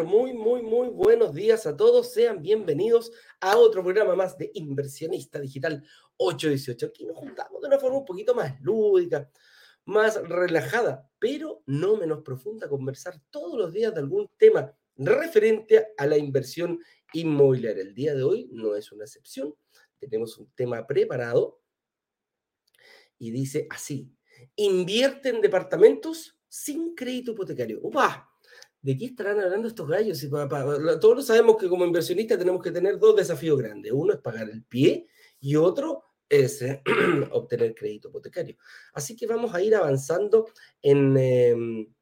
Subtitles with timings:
[0.00, 2.14] Pero muy, muy, muy buenos días a todos.
[2.14, 5.84] Sean bienvenidos a otro programa más de Inversionista Digital
[6.16, 6.86] 818.
[6.86, 9.30] Aquí nos juntamos de una forma un poquito más lúdica,
[9.84, 16.06] más relajada, pero no menos profunda, conversar todos los días de algún tema referente a
[16.06, 16.80] la inversión
[17.12, 17.82] inmobiliaria.
[17.82, 19.54] El día de hoy no es una excepción.
[19.98, 21.60] Tenemos un tema preparado
[23.18, 24.10] y dice así,
[24.56, 27.80] invierte en departamentos sin crédito hipotecario.
[27.82, 28.29] ¡Upa!
[28.82, 30.26] ¿De qué estarán hablando estos gallos?
[31.00, 33.92] todos sabemos que como inversionistas tenemos que tener dos desafíos grandes.
[33.92, 35.06] Uno es pagar el pie
[35.38, 36.82] y otro es eh,
[37.32, 38.56] obtener crédito hipotecario.
[38.94, 40.48] Así que vamos a ir avanzando
[40.80, 41.94] en, em,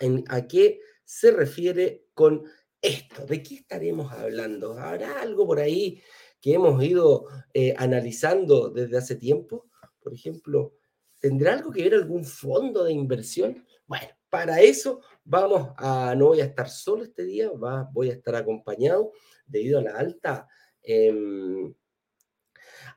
[0.00, 2.44] en a qué se refiere con
[2.80, 3.26] esto.
[3.26, 4.78] ¿De qué estaremos hablando?
[4.78, 6.02] ¿Habrá algo por ahí
[6.40, 9.68] que hemos ido eh, analizando desde hace tiempo?
[10.00, 10.74] Por ejemplo,
[11.20, 13.66] ¿tendrá algo que ver algún fondo de inversión?
[13.86, 18.12] Bueno, para eso vamos a, no voy a estar solo este día, va, voy a
[18.12, 19.12] estar acompañado
[19.46, 20.46] debido a la alta,
[20.82, 21.72] em,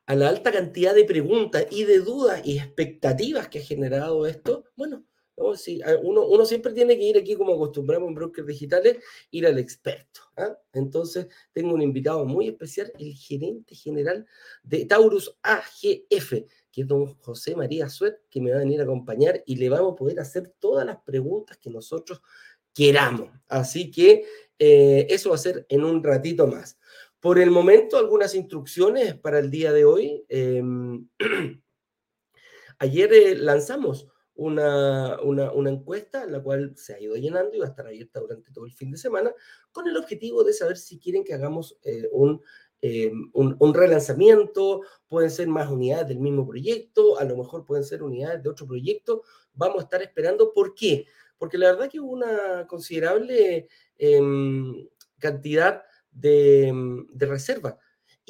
[0.05, 4.65] a la alta cantidad de preguntas y de dudas y expectativas que ha generado esto.
[4.75, 5.05] Bueno,
[6.03, 8.97] uno, uno, siempre tiene que ir aquí, como acostumbramos en brokers digitales,
[9.31, 10.19] ir al experto.
[10.35, 10.57] ¿ah?
[10.73, 14.25] Entonces, tengo un invitado muy especial, el gerente general
[14.61, 16.33] de Taurus AGF,
[16.71, 19.69] que es don José María Suet, que me va a venir a acompañar y le
[19.69, 22.21] vamos a poder hacer todas las preguntas que nosotros
[22.73, 23.29] queramos.
[23.47, 24.25] Así que
[24.57, 26.77] eh, eso va a ser en un ratito más.
[27.19, 30.25] Por el momento, algunas instrucciones para el día de hoy.
[30.29, 31.07] Em,
[32.79, 37.69] ayer eh, lanzamos una, una, encuesta, la cual se ha ido llenando y va a
[37.69, 39.33] estar abierta durante todo el fin de semana,
[39.71, 42.41] con el objetivo de saber si quieren que hagamos eh, un,
[42.81, 48.03] eh, un, relanzamiento, pueden ser más unidades del mismo proyecto, a lo mejor pueden ser
[48.03, 49.23] unidades de otro proyecto.
[49.53, 50.53] Vamos a estar esperando.
[50.53, 51.05] ¿Por qué?
[51.37, 53.67] Porque la verdad que hubo una considerable
[53.97, 54.87] em,
[55.19, 56.71] cantidad de,
[57.11, 57.75] de reservas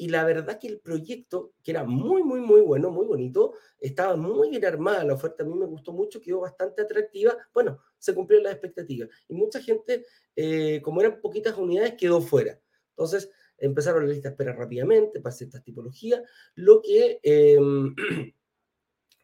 [0.00, 4.16] y la verdad que el proyecto, que era muy, muy, muy bueno, muy bonito, estaba
[4.16, 8.14] muy bien armada, la oferta a mí me gustó mucho, quedó bastante atractiva, bueno, se
[8.14, 9.10] cumplieron las expectativas.
[9.28, 12.58] Y mucha gente, eh, como eran poquitas unidades, quedó fuera.
[12.92, 16.22] Entonces, empezaron la lista de espera rápidamente para ciertas tipologías,
[16.54, 17.94] lo que, em,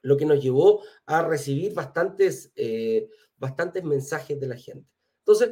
[0.02, 4.88] lo que nos llevó a recibir bastantes, eh, bastantes mensajes de la gente.
[5.19, 5.50] Entonces,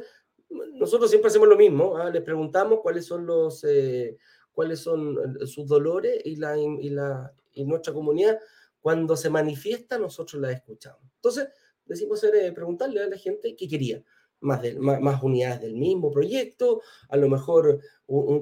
[0.49, 2.09] nosotros siempre hacemos lo mismo, ¿ah?
[2.09, 3.63] les preguntamos cuáles son los...
[3.63, 4.17] Eh,
[4.55, 8.39] cuáles son eh, sus dolores y, la, y, la, y nuestra comunidad,
[8.79, 11.01] cuando se manifiesta, nosotros la escuchamos.
[11.15, 11.49] Entonces,
[11.85, 14.03] decimos eh, preguntarle a la gente qué quería.
[14.45, 17.79] Más, de, más, unidades del mismo proyecto, a lo mejor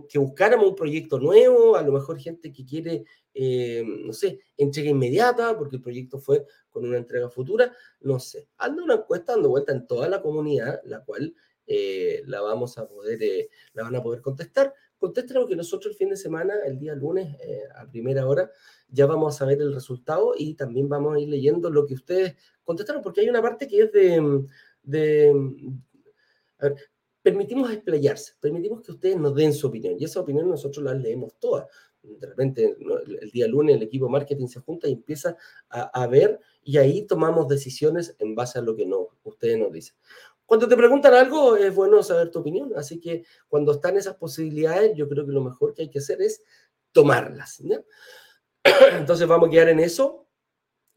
[0.09, 4.89] que buscáramos un proyecto nuevo, a lo mejor gente que quiere, eh, no sé, entrega
[4.89, 7.71] inmediata, porque el proyecto fue con una entrega futura,
[8.01, 8.49] no sé.
[8.57, 11.33] Ando una encuesta dando vuelta en toda la comunidad, la cual
[12.25, 16.15] la vamos a poder, la van a poder contestar contéstenos que nosotros el fin de
[16.15, 18.49] semana, el día lunes, eh, a primera hora,
[18.87, 22.35] ya vamos a saber el resultado y también vamos a ir leyendo lo que ustedes
[22.63, 25.33] contestaron, porque hay una parte que es de
[26.63, 26.77] a ver,
[27.21, 31.33] permitimos explayarse, permitimos que ustedes nos den su opinión y esa opinión nosotros la leemos
[31.39, 31.67] todas.
[32.01, 32.75] De repente,
[33.21, 35.37] el día lunes, el equipo marketing se junta y empieza
[35.69, 39.71] a, a ver y ahí tomamos decisiones en base a lo que no, ustedes nos
[39.71, 39.95] dicen.
[40.45, 42.73] Cuando te preguntan algo, es bueno saber tu opinión.
[42.75, 46.21] Así que cuando están esas posibilidades, yo creo que lo mejor que hay que hacer
[46.21, 46.43] es
[46.91, 47.61] tomarlas.
[48.93, 50.27] Entonces vamos a quedar en eso.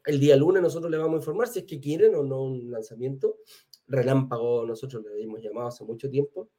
[0.05, 2.71] El día lunes nosotros le vamos a informar si es que quieren o no un
[2.71, 3.37] lanzamiento.
[3.87, 6.49] Relámpago, nosotros le hemos llamado hace mucho tiempo.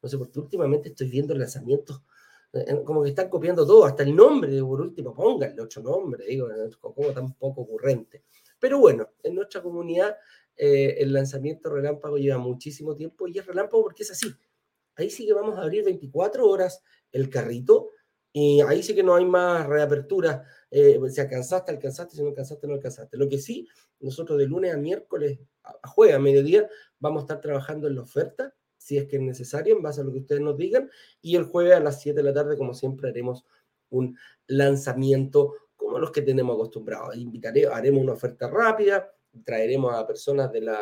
[0.00, 2.02] No sé, porque últimamente estoy viendo lanzamientos
[2.52, 6.48] eh, como que están copiando todo, hasta el nombre, por último, pónganle otro nombre, digo,
[6.80, 8.24] como tan poco ocurrente.
[8.58, 10.16] Pero bueno, en nuestra comunidad
[10.56, 14.34] eh, el lanzamiento relámpago lleva muchísimo tiempo y es relámpago porque es así.
[14.96, 16.82] Ahí sí que vamos a abrir 24 horas
[17.12, 17.90] el carrito
[18.32, 20.44] y ahí sí que no hay más reapertura.
[20.70, 23.16] Eh, si alcanzaste, alcanzaste, si no alcanzaste, no alcanzaste.
[23.16, 23.68] Lo que sí,
[24.00, 26.68] nosotros de lunes a miércoles, a, jueves, a mediodía,
[26.98, 30.04] vamos a estar trabajando en la oferta, si es que es necesario, en base a
[30.04, 30.90] lo que ustedes nos digan.
[31.20, 33.44] Y el jueves a las 7 de la tarde, como siempre, haremos
[33.90, 34.16] un
[34.46, 37.16] lanzamiento como los que tenemos acostumbrados.
[37.16, 39.12] Invitaré, haremos una oferta rápida,
[39.44, 40.78] traeremos a personas de la,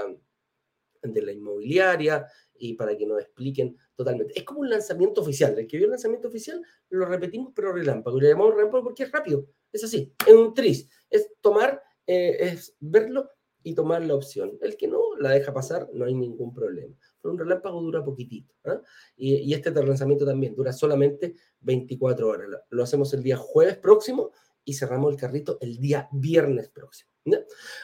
[1.02, 2.26] de la inmobiliaria
[2.58, 4.38] y para que nos expliquen totalmente.
[4.38, 5.58] Es como un lanzamiento oficial.
[5.58, 8.18] El que vio el lanzamiento oficial lo repetimos, pero relámpago.
[8.18, 9.46] Y le llamamos relámpago porque es rápido.
[9.72, 10.88] Es así, es un tris.
[11.10, 13.30] Es tomar, eh, es verlo
[13.62, 14.56] y tomar la opción.
[14.60, 16.94] El que no la deja pasar, no hay ningún problema.
[17.20, 18.54] Pero un relámpago dura poquitito.
[18.64, 18.80] ¿ah?
[19.16, 22.48] Y, este lanzamiento también dura solamente 24 horas.
[22.70, 24.30] Lo hacemos el día jueves próximo
[24.64, 27.10] y cerramos el carrito el día viernes próximo.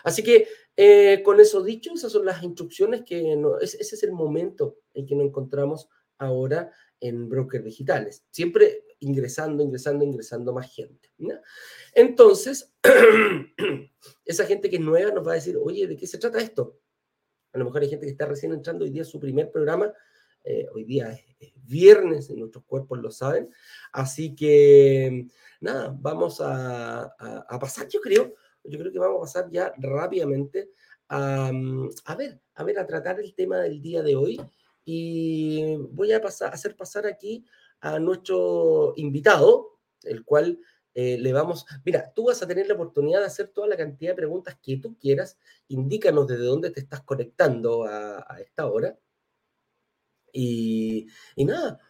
[0.05, 0.47] Así que
[0.77, 5.17] eh, con eso dicho, esas son las instrucciones que ese es el momento en que
[5.17, 5.89] nos encontramos
[6.19, 6.71] ahora
[7.01, 8.25] en brokers digitales.
[8.31, 11.11] Siempre ingresando, ingresando, ingresando más gente.
[11.95, 12.73] Entonces,
[14.25, 16.79] esa gente que es nueva nos va a decir, oye, ¿de qué se trata esto?
[17.53, 19.93] A lo mejor hay gente que está recién entrando hoy día su primer programa.
[20.45, 23.51] Eh, hoy día es, viernes, en nuestros cuerpos lo saben.
[23.93, 25.27] Así que,
[25.61, 28.35] nada, vamos a, a pasar, yo creo,
[28.65, 30.71] yo creo que vamos a pasar ya rápidamente
[31.09, 31.51] a,
[32.07, 34.41] a, ver, a ver, a tratar el tema del día de hoy.
[34.85, 37.45] Y voy a pasar, hacer pasar aquí
[37.83, 40.59] a nuestro invitado, el cual
[40.95, 44.13] eh, le vamos, mira, tú vas a tener la oportunidad de hacer toda la cantidad
[44.13, 45.37] de preguntas que tú quieras.
[45.69, 48.97] Indícanos desde dónde te estás conectando a, esta hora.
[50.33, 51.81] Y, y, nada,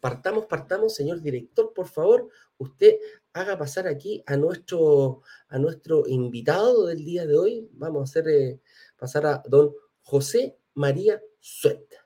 [0.00, 2.28] partamos, partamos, señor director, por favor,
[2.58, 2.96] usted
[3.32, 7.68] haga pasar aquí a nuestro, a nuestro invitado del día de hoy.
[7.72, 8.60] Vamos a hacer eh,
[8.98, 12.05] pasar a don José María Sueta.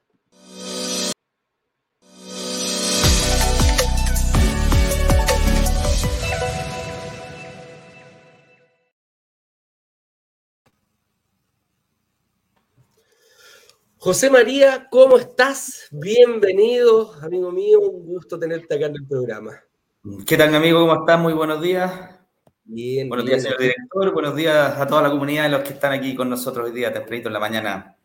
[14.03, 15.87] José María, ¿cómo estás?
[15.91, 19.63] Bienvenido, amigo mío, un gusto tenerte acá en el programa.
[20.27, 20.81] ¿Qué tal, mi amigo?
[20.81, 21.21] ¿Cómo estás?
[21.21, 21.93] Muy buenos días.
[22.65, 23.11] Bien.
[23.11, 24.15] Buenos días, señor director.
[24.15, 26.91] Buenos días a toda la comunidad de los que están aquí con nosotros hoy día,
[26.91, 27.99] tempranito en la mañana,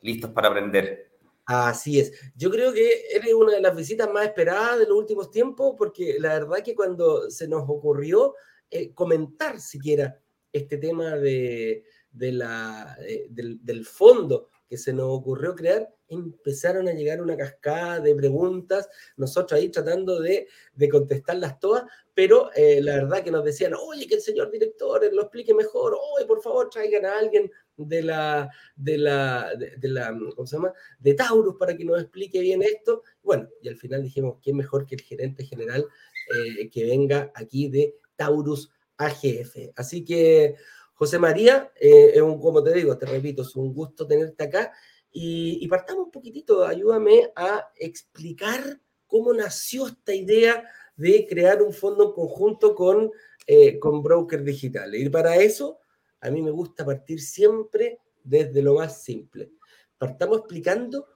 [0.00, 1.12] listos para aprender.
[1.44, 2.32] Así es.
[2.34, 6.16] Yo creo que eres una de las visitas más esperadas de los últimos tiempos, porque
[6.18, 8.34] la verdad que cuando se nos ocurrió
[8.68, 10.18] eh, comentar siquiera
[10.52, 16.92] este tema de, la, eh, del, del fondo que se nos ocurrió crear, empezaron a
[16.92, 21.84] llegar una cascada de preguntas, nosotros ahí tratando de, de contestarlas todas,
[22.14, 25.94] pero eh, la verdad que nos decían, oye, que el señor director lo explique mejor,
[26.16, 30.72] oye, por favor, traigan a alguien de la, de la, de, la, ¿cómo se llama?
[30.98, 33.02] De Taurus para que nos explique bien esto.
[33.22, 35.86] Bueno, y al final dijimos, ¿quién mejor que el gerente general
[36.34, 39.72] eh, que venga aquí de Taurus AGF?
[39.76, 40.56] Así que,
[40.96, 44.72] José María, eh, un, como te digo, te repito, es un gusto tenerte acá.
[45.12, 50.64] Y, partamos un poquitito, ayúdame a explicar cómo nació esta idea
[50.96, 53.10] de crear un fondo en conjunto con,
[53.46, 55.00] eh, con brokers digitales.
[55.02, 55.80] Y para eso,
[56.20, 59.52] a mí me gusta partir siempre desde lo más simple.
[59.98, 61.06] Partamos explicando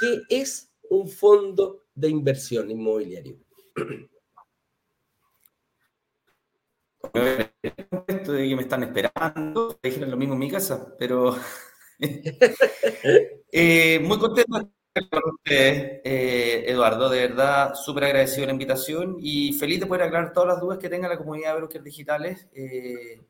[0.00, 3.38] qué es un fondo de inversión inmobiliario.
[8.06, 11.36] Esto de que me están esperando, dijeron lo mismo en mi casa, pero
[13.52, 18.52] eh, muy contento de estar con ustedes, eh, Eduardo, de verdad, súper agradecido de la
[18.52, 21.84] invitación y feliz de poder aclarar todas las dudas que tenga la comunidad de brokers
[21.84, 23.24] digitales, eh,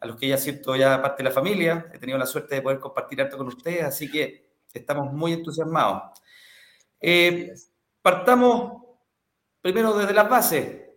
[0.00, 2.62] a los que ya siento ya parte de la familia, he tenido la suerte de
[2.62, 6.20] poder compartir esto con ustedes, así que estamos muy entusiasmados.
[8.02, 8.82] partamos
[9.60, 10.87] primero desde las bases.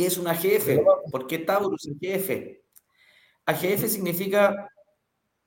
[0.00, 0.80] ¿Qué es un AGF?
[1.10, 2.30] ¿Por qué Taurus AGF?
[3.44, 4.70] AGF significa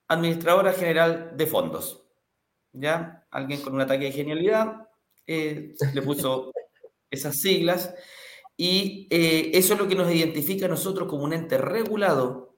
[0.07, 2.05] Administradora General de Fondos.
[2.71, 3.25] ¿Ya?
[3.31, 4.87] Alguien con un ataque de genialidad
[5.25, 6.51] eh, le puso
[7.09, 7.95] esas siglas
[8.55, 12.55] y eh, eso es lo que nos identifica a nosotros como un ente regulado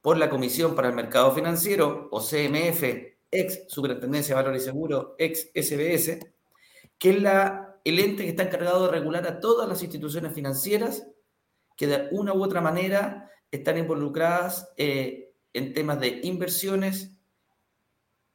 [0.00, 2.84] por la Comisión para el Mercado Financiero, o CMF,
[3.32, 6.20] ex Superintendencia de Valores y Seguros, ex SBS,
[6.98, 11.04] que es la, el ente que está encargado de regular a todas las instituciones financieras
[11.76, 17.18] que de una u otra manera están involucradas eh, en temas de inversiones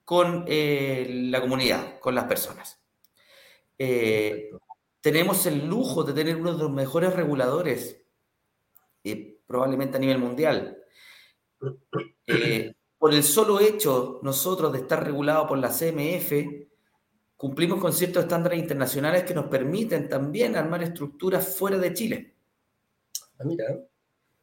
[0.06, 2.80] con eh, la comunidad, con las personas.
[3.78, 4.52] Eh,
[5.02, 8.06] tenemos el lujo de tener uno de los mejores reguladores,
[9.46, 10.78] probablemente a nivel mundial.
[13.00, 16.32] por el solo hecho nosotros de estar regulados por la CMF,
[17.36, 22.37] cumplimos con ciertos estándares internacionales que nos permiten también armar estructuras fuera de Chile.
[23.40, 23.46] Ah.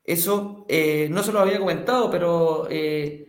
[0.04, 3.26] Eso eh, no se lo había comentado, pero eh,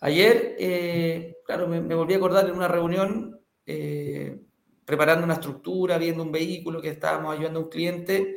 [0.00, 3.40] ayer, eh, claro, me, volví a acordar en una reunión,
[4.84, 8.36] preparando una estructura, viendo un vehículo que estábamos ayudando a un cliente,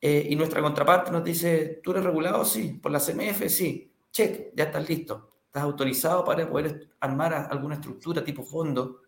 [0.00, 2.44] y nuestra contraparte nos dice, ¿tú eres regulado?
[2.44, 2.78] Sí.
[2.82, 3.48] ¿Por la CMF?
[3.48, 3.90] Sí.
[4.10, 5.30] Check, ya estás listo.
[5.46, 9.00] Estás autorizado para poder armar alguna estructura tipo fondo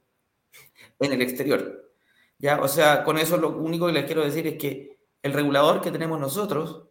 [0.98, 1.92] en el exterior.
[2.38, 2.62] ¿Ya?
[2.62, 4.95] O sea, con eso lo único que les quiero decir es que
[5.26, 6.84] el regulador que tenemos nosotros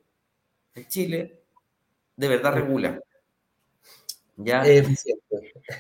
[0.76, 1.42] en Chile
[2.16, 3.02] de verdad regula.
[4.38, 4.64] ¿Ya?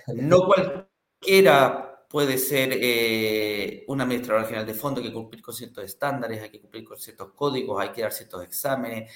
[0.07, 5.83] No cualquiera puede ser eh, un administrador general de fondo, hay que cumplir con ciertos
[5.83, 9.11] estándares, hay que cumplir con ciertos códigos, hay que dar ciertos exámenes.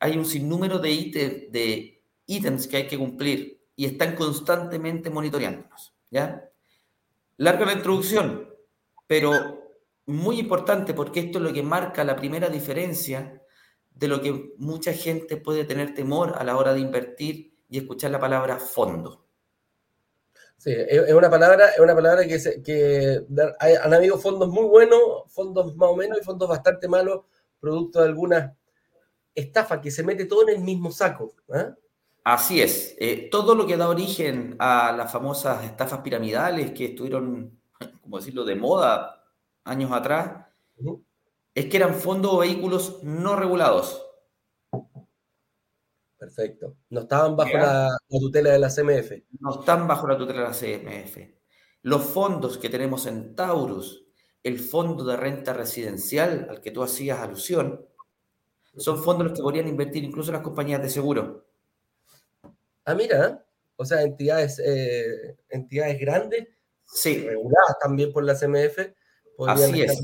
[0.00, 5.94] Hay un sinnúmero de ítems de ítems que hay que cumplir y están constantemente monitoreándonos.
[6.10, 6.50] ¿ya?
[7.36, 8.48] Larga la introducción,
[9.06, 9.61] pero
[10.12, 13.42] muy importante porque esto es lo que marca la primera diferencia
[13.90, 18.10] de lo que mucha gente puede tener temor a la hora de invertir y escuchar
[18.10, 19.24] la palabra fondo.
[20.58, 23.26] Sí, es una palabra, es una palabra que, que
[23.58, 27.22] han habido fondos muy buenos, fondos más o menos y fondos bastante malos,
[27.58, 28.52] producto de algunas
[29.34, 31.34] estafas que se mete todo en el mismo saco.
[31.52, 31.70] ¿eh?
[32.24, 32.94] Así es.
[32.98, 37.58] Eh, todo lo que da origen a las famosas estafas piramidales que estuvieron,
[38.00, 39.21] como decirlo, de moda
[39.64, 40.46] años atrás,
[41.54, 44.04] es que eran fondos o vehículos no regulados.
[46.22, 46.76] Perfecto.
[46.90, 49.24] No estaban bajo la, tutela de la CMF.
[49.40, 51.18] No están bajo la tutela de la CMF.
[51.82, 54.06] Los fondos que tenemos en Taurus,
[54.42, 57.84] el fondo de renta residencial al que tú hacías alusión,
[58.76, 61.44] son fondos los que podrían invertir incluso las compañías de seguro.
[62.84, 63.44] Ah, mira,
[63.76, 66.48] o sea, entidades, eh, entidades grandes,
[66.84, 67.26] sí.
[67.26, 68.78] reguladas también por la CMF,
[69.46, 70.00] Así es.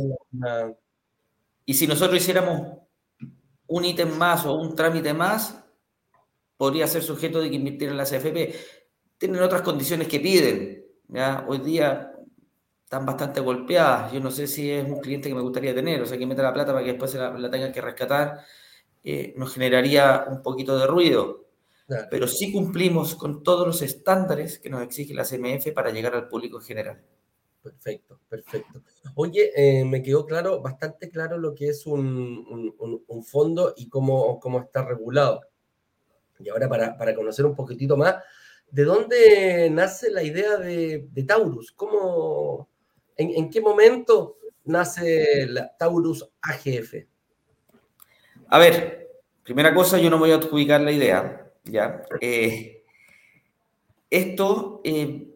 [1.64, 2.78] Y si nosotros hiciéramos
[3.66, 5.62] un ítem más o un trámite más,
[6.56, 8.54] podría ser sujeto de que invirtiera en la CFP.
[9.18, 10.84] Tienen otras condiciones que piden.
[11.08, 11.44] ¿ya?
[11.48, 12.12] Hoy día
[12.84, 14.12] están bastante golpeadas.
[14.12, 16.42] Yo no sé si es un cliente que me gustaría tener, o sea, que meta
[16.42, 18.40] la plata para que después la, la tenga que rescatar,
[19.04, 21.46] eh, nos generaría un poquito de ruido.
[22.10, 26.28] Pero sí cumplimos con todos los estándares que nos exige la CMF para llegar al
[26.28, 27.02] público en general.
[27.62, 28.82] Perfecto, perfecto.
[29.14, 32.74] Oye, eh, me quedó claro, bastante claro lo que es un,
[33.24, 35.40] fondo y cómo, cómo está regulado.
[36.38, 38.16] Y ahora para, conocer un poquitito más,
[38.70, 41.72] ¿de dónde nace la idea de, Taurus?
[41.72, 42.68] ¿Cómo,
[43.16, 46.94] en, qué momento nace la Taurus AGF?
[48.48, 49.10] A ver,
[49.42, 52.02] primera cosa, yo no voy a adjudicar la idea, ¿ya?
[52.20, 52.84] Eh,
[54.10, 55.28] esto eh,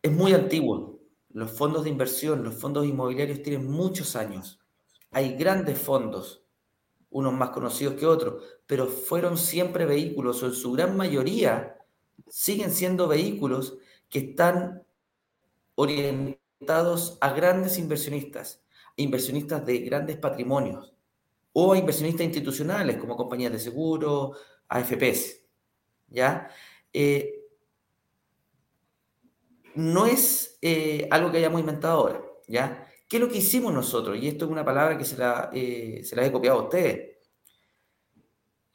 [0.00, 0.91] es muy antiguo.
[1.32, 4.60] Los fondos de inversión, los fondos inmobiliarios tienen muchos años.
[5.10, 6.44] Hay grandes fondos,
[7.10, 11.78] unos más conocidos que otros, pero fueron siempre vehículos, o en su gran mayoría
[12.28, 14.82] siguen siendo vehículos que están
[15.74, 18.62] orientados a grandes inversionistas,
[18.96, 20.94] inversionistas de grandes patrimonios,
[21.52, 24.32] o a inversionistas institucionales como compañías de seguro,
[24.68, 25.42] AFPs.
[26.08, 26.50] ¿Ya?
[26.92, 27.41] Eh,
[29.74, 32.86] no es eh, algo que hayamos inventado ahora, ¿ya?
[33.08, 34.16] ¿Qué es lo que hicimos nosotros?
[34.16, 37.18] Y esto es una palabra que se la, eh, se la he copiado a ustedes.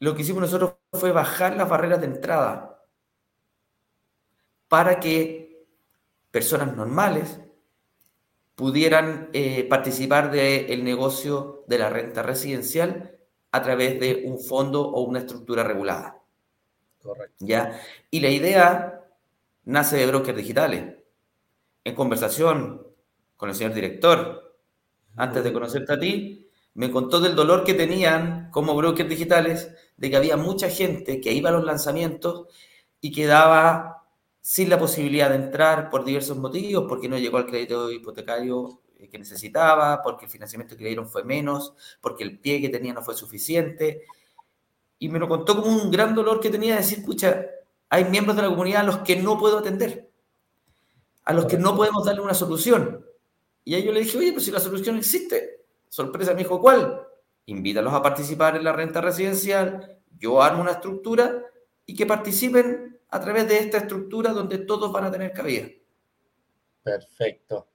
[0.00, 2.84] Lo que hicimos nosotros fue bajar las barreras de entrada
[4.68, 5.66] para que
[6.30, 7.40] personas normales
[8.54, 13.18] pudieran eh, participar del negocio de la renta residencial
[13.50, 16.20] a través de un fondo o una estructura regulada.
[17.02, 17.44] Correcto.
[17.46, 17.80] ¿Ya?
[18.10, 18.97] Y la idea
[19.68, 20.96] nace de brokers digitales.
[21.84, 22.86] En conversación
[23.36, 24.56] con el señor director,
[25.16, 30.10] antes de conocerte a ti, me contó del dolor que tenían como brokers digitales, de
[30.10, 32.46] que había mucha gente que iba a los lanzamientos
[33.00, 34.06] y quedaba
[34.40, 39.08] sin la posibilidad de entrar por diversos motivos, porque no llegó al crédito hipotecario eh,
[39.10, 42.94] que necesitaba, porque el financiamiento que le dieron fue menos, porque el pie que tenía
[42.94, 44.04] no fue suficiente.
[44.98, 47.44] Y me lo contó como un gran dolor que tenía de decir, escucha,
[47.90, 50.10] hay miembros de la comunidad a los que no puedo atender,
[51.24, 53.04] a los que no podemos darle una solución.
[53.64, 55.64] Y ahí yo le dije, oye, pues si la solución existe.
[55.88, 57.02] Sorpresa, me dijo, ¿cuál?
[57.46, 61.44] Invítalos a participar en la renta residencial, yo armo una estructura
[61.86, 65.68] y que participen a través de esta estructura donde todos van a tener cabida.
[66.82, 67.68] Perfecto,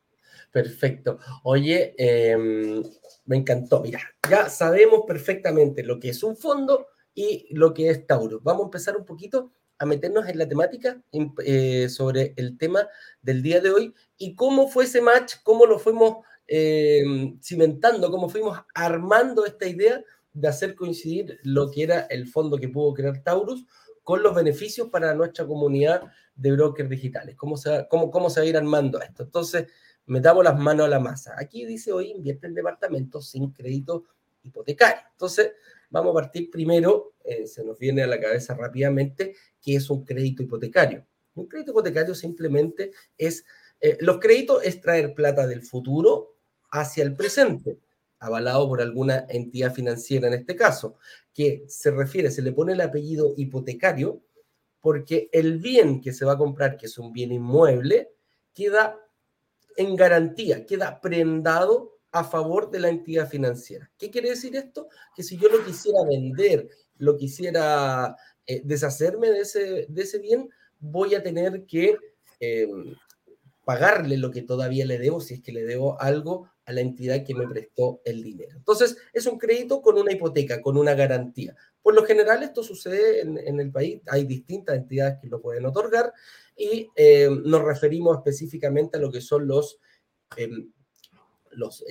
[0.52, 1.20] perfecto.
[1.44, 2.84] Oye, em,
[3.26, 3.82] me encantó.
[3.82, 8.40] Mira, ya sabemos perfectamente lo que es un fondo y lo que es Tauro.
[8.42, 11.02] Vamos a empezar un poquito a meternos en la temática
[11.46, 12.88] eh, sobre el tema
[13.22, 17.04] del día de hoy y cómo fue ese match, cómo lo fuimos eh,
[17.42, 20.04] cimentando, cómo fuimos armando esta idea
[20.34, 23.66] de hacer coincidir lo que era el fondo que pudo crear Taurus
[24.04, 26.04] con los beneficios para nuestra comunidad
[26.36, 27.36] de brokers digitales.
[27.36, 29.24] ¿Cómo se, cómo, cómo se va a ir armando esto?
[29.24, 29.68] Entonces,
[30.06, 31.36] metamos las manos a la masa.
[31.38, 34.04] Aquí dice hoy invierte en departamentos sin crédito
[34.42, 35.02] hipotecario.
[35.12, 35.54] Entonces,
[35.90, 40.04] vamos a partir primero, eh, se nos viene a la cabeza rápidamente, que es un
[40.04, 41.06] crédito hipotecario.
[41.36, 43.46] Un crédito hipotecario simplemente es,
[43.80, 46.36] eh, los créditos es traer plata del futuro
[46.72, 47.80] hacia el presente,
[48.20, 50.98] avalado por alguna entidad financiera en este caso,
[51.34, 54.22] que se refiere, se le pone el apellido hipotecario
[54.80, 58.12] porque el bien que se va a comprar, que es un bien inmueble,
[58.54, 59.00] queda
[59.78, 63.90] en garantía, queda prendado a favor de la entidad financiera.
[63.98, 64.88] ¿Qué quiere decir esto?
[65.16, 66.70] Que si yo lo quisiera vender,
[67.04, 68.16] lo quisiera
[68.48, 71.98] eh, deshacerme de ese, de ese bien, voy a tener que
[72.40, 72.96] em,
[73.66, 77.26] pagarle lo que todavía le debo, si es que le debo algo a la entidad
[77.26, 78.58] que me prestó el dinero.
[78.58, 81.56] Entonces, es un crédito con una hipoteca, con una garantía.
[81.82, 86.14] Por lo general, esto sucede en, el país, hay distintas entidades que lo pueden otorgar
[86.56, 89.80] y em, nos referimos específicamente a lo que son los,
[90.38, 90.72] em,
[91.52, 91.84] los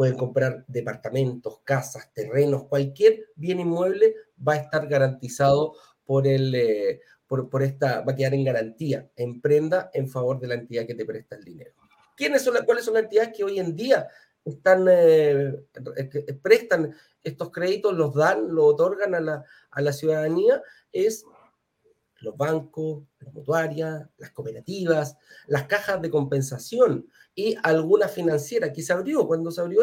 [0.00, 4.14] pueden comprar departamentos, casas, terrenos, cualquier bien inmueble
[4.48, 5.74] va a estar garantizado
[6.06, 10.46] por el, eh, por, esta, va a quedar en garantía, en prenda en favor de
[10.46, 11.72] la entidad que te presta el dinero.
[12.16, 14.08] ¿Quiénes son las, ¿Cuáles son las entidades que hoy en día
[14.42, 15.66] están, eh,
[16.10, 20.62] que prestan estos créditos, los dan, los otorgan a la, a la ciudadanía?
[20.90, 21.26] Es
[22.20, 28.92] los bancos, las mutuarias, las cooperativas, las cajas de compensación y alguna financiera que se
[28.92, 29.26] abrió.
[29.26, 29.82] Cuando se abrió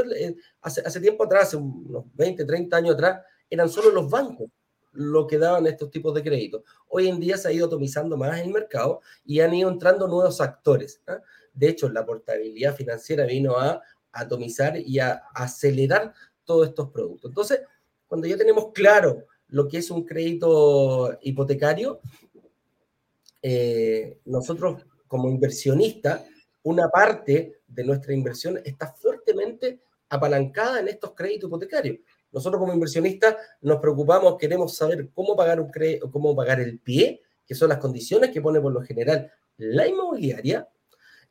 [0.61, 4.49] hace, tiempo atrás, unos 20, 30 años atrás, eran solo los bancos
[4.93, 6.63] los que daban estos tipos de créditos.
[6.87, 10.41] Hoy en día se ha ido atomizando más el mercado y han ido entrando nuevos
[10.41, 11.01] actores.
[11.07, 11.19] ¿ah?
[11.53, 16.13] De hecho, la portabilidad financiera vino a atomizar y a acelerar
[16.43, 17.29] todos estos productos.
[17.29, 17.61] Entonces,
[18.07, 21.99] cuando ya tenemos claro lo que es un crédito hipotecario,
[23.41, 26.25] eh, nosotros como inversionista,
[26.63, 29.79] una parte de nuestra inversión está fuertemente
[30.09, 31.99] apalancada en estos créditos hipotecarios.
[32.31, 35.71] Nosotros como inversionistas nos preocupamos, queremos saber cómo pagar, un
[36.11, 40.67] cómo pagar el pie, que son las condiciones que pone por lo general la inmobiliaria,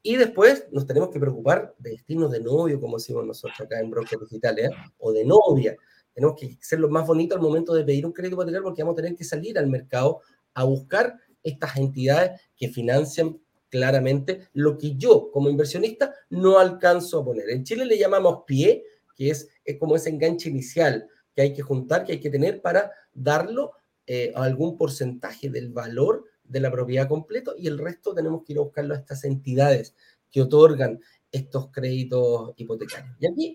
[0.03, 3.91] y después nos tenemos que preocupar de destinos de novio, como decimos nosotros acá en
[3.91, 4.75] Brokers Digitales, ¿eh?
[4.99, 5.77] o de novia.
[6.15, 8.93] Tenemos que ser lo más bonito al momento de pedir un crédito hipotecario porque vamos
[8.95, 10.21] a tener que salir al mercado
[10.55, 17.25] a buscar estas entidades que financian claramente lo que yo como inversionista no alcanzo a
[17.25, 17.51] poner.
[17.51, 21.63] En Chile le llamamos pie, que es, es como ese enganche inicial que hay que
[21.63, 23.73] juntar, que hay que tener para darlo
[24.07, 28.53] eh, a algún porcentaje del valor de la propiedad completo y el resto tenemos que
[28.53, 29.95] ir a buscarlo a estas entidades
[30.31, 33.17] que otorgan estos créditos hipotecarios.
[33.19, 33.55] Y aquí,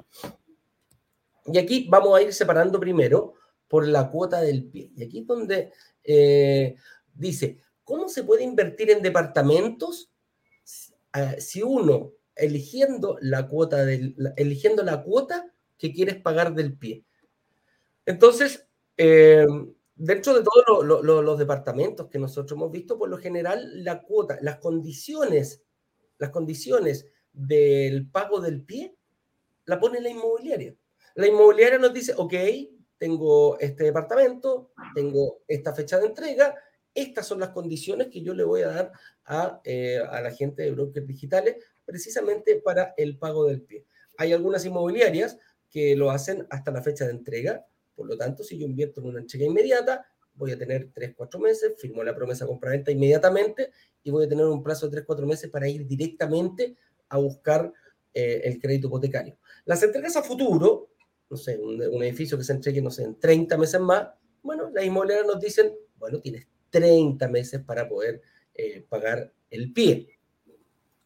[1.45, 3.33] y aquí vamos a ir separando primero
[3.67, 4.91] por la cuota del pie.
[4.95, 5.71] Y aquí es donde
[6.03, 6.75] eh,
[7.13, 10.11] dice, ¿Cómo se puede invertir en departamentos
[11.39, 17.03] si uno eligiendo la cuota del, eligiendo la cuota que quieres pagar del pie?
[18.05, 18.67] Entonces,
[18.97, 19.45] eh,
[19.95, 24.57] dentro de todos los departamentos que nosotros hemos visto, por lo general, la cuota, las
[24.57, 25.61] condiciones,
[26.17, 28.95] las condiciones del pago del pie,
[29.65, 30.75] la pone la inmobiliaria.
[31.15, 32.33] La inmobiliaria nos dice, ok,
[32.97, 36.55] tengo este departamento, tengo esta fecha de entrega,
[36.93, 38.91] estas son las condiciones que yo le voy a dar
[39.25, 43.85] a, eh, a la gente de brokers digitales precisamente para el pago del pie.
[44.17, 45.37] Hay algunas inmobiliarias
[45.69, 49.07] que lo hacen hasta la fecha de entrega, por lo tanto, si yo invierto en
[49.07, 53.71] una entrega inmediata, voy a tener 3, 4 meses, firmo la promesa compra-venta inmediatamente
[54.03, 56.75] y voy a tener un plazo de 3, 4 meses para ir directamente
[57.09, 57.71] a buscar
[58.13, 59.37] eh, el crédito hipotecario.
[59.65, 60.89] Las entregas a futuro,
[61.29, 64.09] no sé, un, edificio que se entregue, no sé, en 30 meses más,
[64.41, 68.21] bueno, las inmobiliarias nos dicen, bueno, tienes 30 meses para poder
[68.55, 70.17] eh, pagar el pie.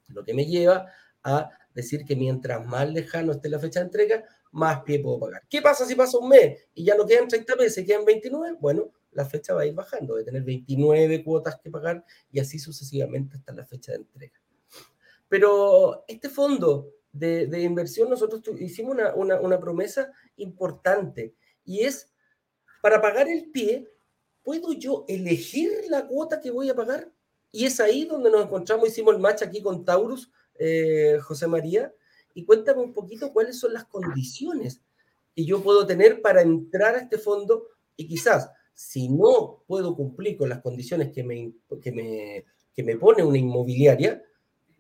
[0.08, 0.92] Lo que me lleva
[1.24, 5.44] a decir que mientras más lejano esté la fecha de entrega, más pie puedo pagar.
[5.50, 8.58] ¿Qué pasa si pasa un mes y ya no quedan 30 meses, quedan 29?
[8.62, 12.60] Bueno, la fecha va a ir bajando, a tener 29 cuotas que pagar y así
[12.60, 14.40] sucesivamente hasta la fecha de entrega.
[15.28, 22.12] Pero este fondo de, de inversión, nosotros hicimos una promesa importante y es
[22.82, 23.90] para pagar el pie,
[24.46, 27.12] ¿puedo yo elegir la cuota que voy a pagar?
[27.52, 31.94] Y es ahí donde nos encontramos, hicimos el match aquí con Taurus, eh, José María,
[32.34, 34.82] y cuéntame un poquito cuáles son las condiciones
[35.34, 40.38] que yo puedo tener para entrar a este fondo y quizás si no puedo cumplir
[40.38, 44.24] con las condiciones que me, que me, que me pone una inmobiliaria,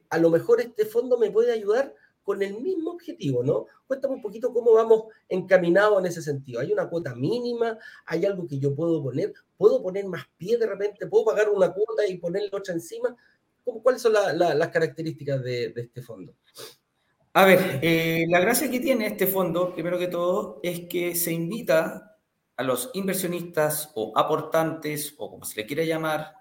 [0.09, 1.93] a lo mejor este fondo me puede ayudar
[2.25, 3.67] con el mismo objetivo, ¿no?
[3.87, 6.59] Cuéntame un poquito cómo vamos encaminados en ese sentido.
[6.59, 7.77] ¿Hay una cuota mínima?
[8.07, 9.31] ¿Hay algo que yo puedo poner?
[9.55, 11.05] ¿Puedo poner más pie de repente?
[11.05, 13.15] ¿Puedo pagar una cuota y ponerle otra encima?
[13.63, 16.33] ¿Cuáles son las características de, este fondo?
[17.33, 21.31] A ver, eh, la gracia que tiene este fondo, primero que todo, es que se
[21.31, 22.17] invita
[22.57, 26.33] a los inversionistas o aportantes, o como se le quiera llamar,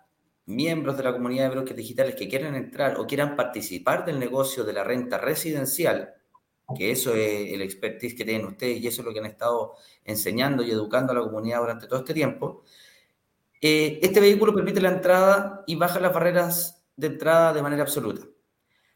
[0.47, 4.65] miembros de la comunidad de brokers digitales que quieran entrar o quieran participar del negocio
[4.65, 6.15] de la renta residencial,
[6.77, 9.75] que eso es el expertise que tienen ustedes y eso es lo que han estado
[10.05, 12.63] enseñando y educando a la comunidad durante todo este tiempo,
[13.61, 18.27] eh, este vehículo permite la entrada y baja las barreras de entrada de manera absoluta.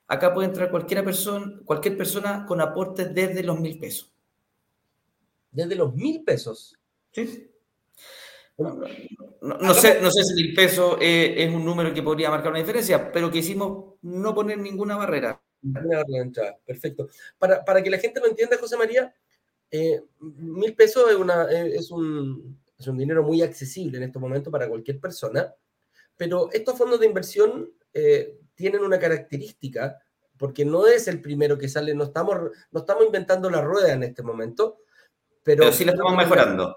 [0.06, 4.12] Acá puede entrar cualquier persona, cualquier persona con aportes desde los mil pesos.
[5.50, 6.78] Desde los mil pesos.
[7.12, 7.47] Sí.
[8.58, 13.12] No, sé, no sé si mil pesos es un número que podría marcar una diferencia,
[13.12, 15.40] pero quisimos no poner ninguna barrera.
[16.66, 17.08] Perfecto.
[17.38, 19.14] Para, para que la gente lo entienda, José María,
[19.70, 24.50] eh, mil pesos es, una, es, un, es un dinero muy accesible en este momento
[24.50, 25.54] para cualquier persona,
[26.16, 30.00] pero estos fondos de inversión eh, tienen una característica,
[30.36, 32.36] porque no es el primero que sale, no estamos,
[32.70, 34.78] no estamos inventando la rueda en este momento,
[35.44, 36.76] pero, pero sí la estamos mejorando.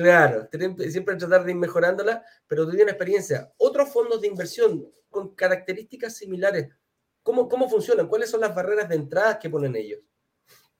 [0.00, 0.48] Claro,
[0.88, 3.52] siempre tratar de ir mejorándola, pero tú tienes experiencia.
[3.58, 6.70] Otros fondos de inversión con características similares,
[7.22, 8.08] ¿cómo, ¿cómo funcionan?
[8.08, 10.00] ¿Cuáles son las barreras de entrada que ponen ellos?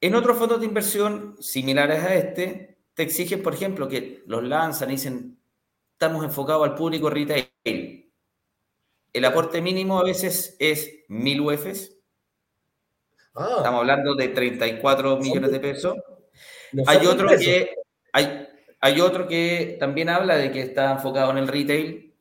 [0.01, 4.89] En otros fondos de inversión similares a este, te exigen, por ejemplo, que los lanzan
[4.89, 5.39] y dicen,
[5.93, 8.11] estamos enfocados al público retail.
[9.13, 11.95] El aporte mínimo a veces es 1000 UFs.
[13.35, 13.57] Ah.
[13.59, 15.95] Estamos hablando de 34 millones de pesos.
[16.87, 17.75] hay otro que
[18.13, 18.40] hay,
[18.81, 22.15] hay otro que también habla de que está enfocado en el retail,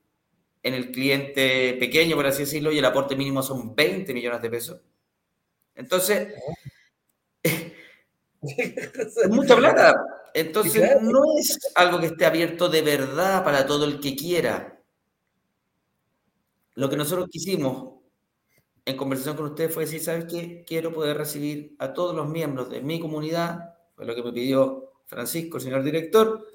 [0.62, 4.50] en el cliente pequeño, por así decirlo, y el aporte mínimo son 20 millones de
[4.50, 4.82] pesos.
[5.76, 6.34] Entonces,
[7.44, 9.96] es mucha plata.
[10.34, 14.82] Entonces, no es algo que esté abierto de verdad para todo el que quiera.
[16.76, 18.00] Lo que nosotros quisimos
[18.86, 20.64] en conversación con ustedes fue decir, ¿sabes qué?
[20.68, 24.90] Quiero poder recibir a todos los miembros de mi comunidad, fue lo que me pidió
[25.06, 26.46] Francisco, el señor director,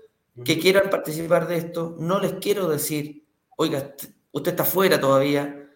[0.42, 1.96] que quieran participar de esto.
[1.98, 3.94] No les quiero decir, oiga,
[4.32, 5.70] usted está fuera todavía.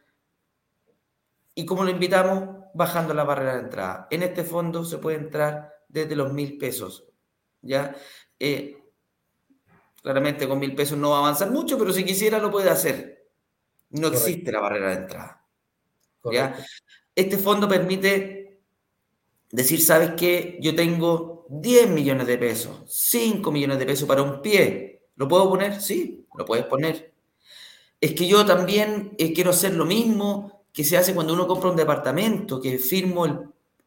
[1.54, 2.66] ¿Y cómo lo invitamos?
[2.74, 4.08] Bajando la barrera de entrada.
[4.10, 7.04] En este fondo se puede entrar desde los mil pesos.
[7.62, 7.94] ¿ya?
[8.38, 8.82] Eh,
[10.02, 13.26] claramente con mil pesos no va a avanzar mucho, pero si quisiera lo puede hacer.
[13.90, 15.46] No existe la barrera de entrada.
[16.30, 16.56] ¿ya?
[17.14, 18.60] Este fondo permite
[19.50, 20.58] decir, ¿sabes qué?
[20.60, 25.02] Yo tengo 10 millones de pesos, 5 millones de pesos para un pie.
[25.16, 25.80] ¿Lo puedo poner?
[25.80, 27.12] Sí, lo puedes poner.
[28.00, 31.70] Es que yo también eh, quiero hacer lo mismo que se hace cuando uno compra
[31.70, 33.40] un departamento, que firmo el,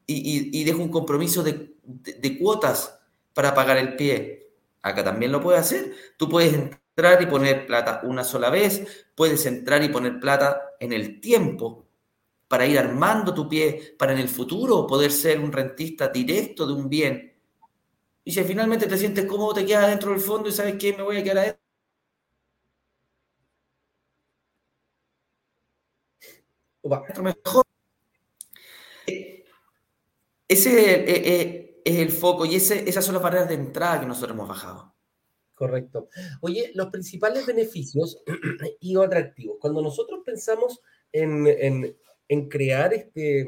[0.08, 3.00] y, dejo un compromiso de, cuotas
[3.34, 4.50] para pagar el pie.
[4.82, 5.93] Acá también lo puedes hacer.
[6.17, 10.93] Tú puedes entrar y poner plata una sola vez, puedes entrar y poner plata en
[10.93, 11.86] el tiempo
[12.47, 16.74] para ir armando tu pie, para en el futuro poder ser un rentista directo de
[16.74, 17.31] un bien.
[18.23, 21.03] Y si finalmente te sientes cómodo, te quedas dentro del fondo y sabes que me
[21.03, 21.62] voy a quedar adentro.
[27.23, 27.65] Mejor.
[30.47, 34.05] Ese eh, eh, es el foco y ese, esas son las barreras de entrada que
[34.05, 34.93] nosotros hemos bajado.
[35.53, 36.10] Correcto.
[36.41, 38.21] Oye, los principales beneficios
[38.79, 39.57] y atractivos.
[39.60, 40.81] Cuando nosotros pensamos
[41.12, 41.95] en, en,
[42.27, 43.47] en, crear este,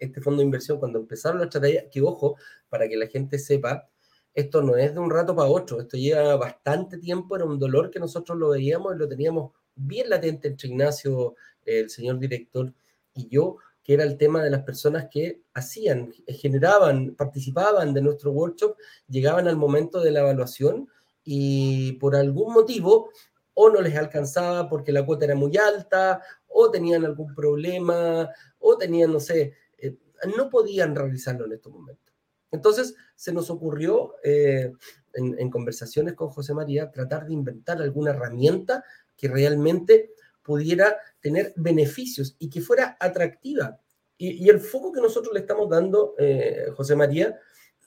[0.00, 2.36] este fondo de inversión, cuando empezaron las estrategia, que ojo,
[2.68, 3.88] para que la gente sepa,
[4.34, 7.90] esto no es de un rato para otro, esto lleva bastante tiempo, era un dolor
[7.90, 12.72] que nosotros lo veíamos y lo teníamos bien latente entre Ignacio, el señor director,
[13.14, 18.30] y yo, que era el tema de las personas que hacían, generaban, participaban de nuestro
[18.32, 18.76] workshop,
[19.08, 20.88] llegaban al momento de la evaluación
[21.24, 23.10] y por algún motivo
[23.54, 28.76] o no les alcanzaba porque la cuota era muy alta, o tenían algún problema, o
[28.76, 29.96] tenían, no sé, eh,
[30.36, 32.11] no podían realizarlo en estos momentos.
[32.52, 34.72] Entonces se nos ocurrió eh,
[35.14, 38.84] en, conversaciones con José María tratar de inventar alguna herramienta
[39.16, 40.12] que realmente
[40.42, 43.80] pudiera tener beneficios y que fuera atractiva.
[44.18, 47.40] Y, el foco que nosotros le estamos dando, eh, José María,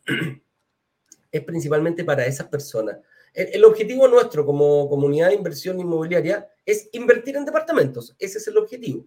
[1.32, 2.98] es principalmente para esas personas.
[3.34, 8.16] El, objetivo nuestro como comunidad de inversión inmobiliaria es invertir en departamentos.
[8.18, 9.06] Ese es el objetivo.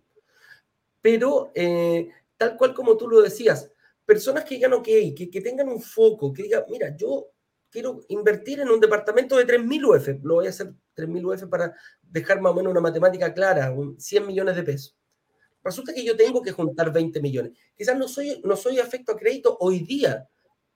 [1.00, 3.70] Pero, eh, tal cual como tú lo decías,
[4.08, 7.26] personas que digan, ok, que, que tengan un foco, que digan, mira, yo
[7.70, 11.74] quiero invertir en un departamento de 3.000 UF, lo voy a hacer 3.000 UF para
[12.00, 14.96] dejar más o menos una matemática clara, 100 millones de pesos.
[15.62, 17.52] Resulta que yo tengo que juntar 20 millones.
[17.76, 20.26] Quizás no soy, no soy afecto a crédito hoy día,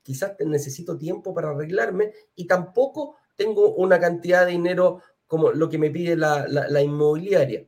[0.03, 5.79] quizás necesito tiempo para arreglarme y tampoco tengo una cantidad de dinero como lo que
[5.79, 7.67] me pide la, la, inmobiliaria.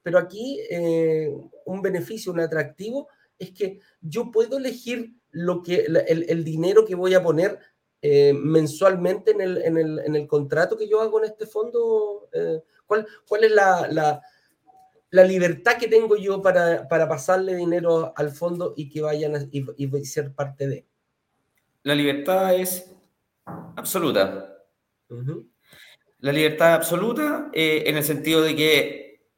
[0.00, 1.28] Pero aquí eh,
[1.66, 3.08] un beneficio, un atractivo,
[3.42, 7.58] es que yo puedo elegir lo que, el, el dinero que voy a poner
[8.04, 12.28] eh, mensualmente en el, en, el, en el, contrato que yo hago en este fondo?
[12.32, 14.20] Eh, ¿cuál, ¿Cuál es la, la,
[15.10, 19.46] la, libertad que tengo yo para, para, pasarle dinero al fondo y que vayan a,
[19.52, 20.84] y, ser parte de?
[21.84, 22.92] La libertad es
[23.76, 24.52] absoluta.
[26.18, 29.28] La libertad absoluta eh, en el sentido de que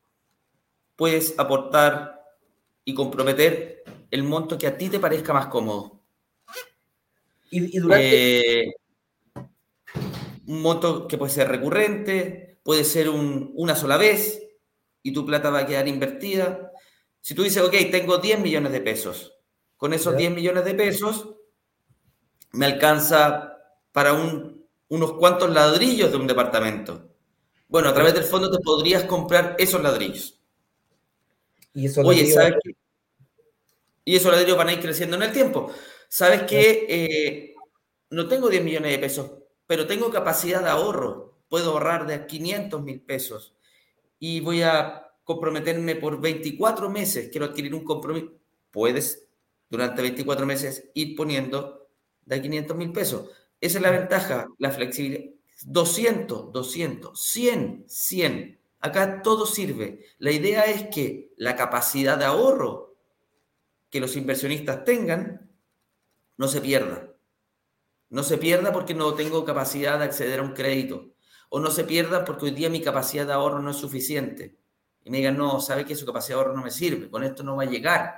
[0.97, 2.25] puedes aportar
[2.83, 3.74] y comprometer
[4.11, 6.03] el monto que a ti te parezca más cómodo.
[7.51, 8.67] Y, durante...
[8.67, 8.75] Eh,
[10.47, 14.43] un monto que puede ser recurrente, puede ser una sola vez
[15.03, 16.73] y tu plata va a quedar invertida.
[17.21, 19.39] Si tú dices, ok, tengo 10 millones de pesos,
[19.77, 21.37] con esos 10 millones de pesos
[22.53, 23.57] me alcanza
[23.93, 24.13] para
[24.89, 27.11] unos cuantos ladrillos de un departamento.
[27.69, 30.41] Bueno, a través del fondo te podrías comprar esos ladrillos.
[31.73, 32.77] Y esos Oye, ¿sabes qué?
[34.05, 35.71] Y esos ladrillos van a ir creciendo en el tiempo.
[36.09, 36.87] ¿Sabes qué?
[36.89, 37.55] Eh,
[38.11, 39.31] no tengo 10 millones de pesos,
[39.67, 41.39] pero tengo capacidad de ahorro.
[41.49, 43.55] Puedo ahorrar de 500 mil pesos
[44.19, 47.29] y voy a comprometerme por 24 meses.
[47.31, 48.33] Quiero adquirir un compromiso.
[48.71, 49.27] Puedes
[49.69, 51.89] durante 24 meses ir poniendo
[52.25, 53.31] de 500 mil pesos.
[53.61, 55.31] Esa es la ventaja, la flexibilidad.
[55.67, 58.61] 200, 200, 100, 100.
[58.81, 60.01] Acá todo sirve.
[60.19, 62.94] La idea es que la capacidad de ahorro
[63.95, 65.49] que los inversionistas tengan
[66.37, 67.15] no se pierda.
[68.09, 71.15] No se pierda porque no tengo capacidad de acceder a un crédito.
[71.49, 74.59] O no se pierda porque hoy día mi capacidad de ahorro no es suficiente.
[75.05, 77.09] Y me digan, no, sabe que su capacidad de ahorro no me sirve.
[77.09, 78.17] Con esto no va a llegar.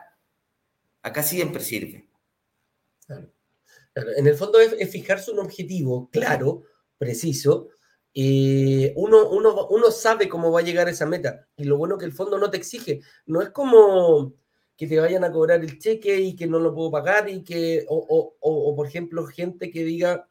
[1.03, 2.09] Acá siempre sirve.
[3.95, 6.62] En el fondo es, fijarse un objetivo claro,
[6.97, 7.69] preciso.
[8.15, 11.47] Eh, uno, uno, uno sabe cómo va a llegar a esa meta.
[11.55, 13.03] Y lo bueno que el fondo no te exige.
[13.27, 14.33] No es como
[14.77, 17.87] que te vayan a cobrar el cheque y que no lo puedo pagar y que,
[17.89, 20.29] o, por ejemplo, gente que diga,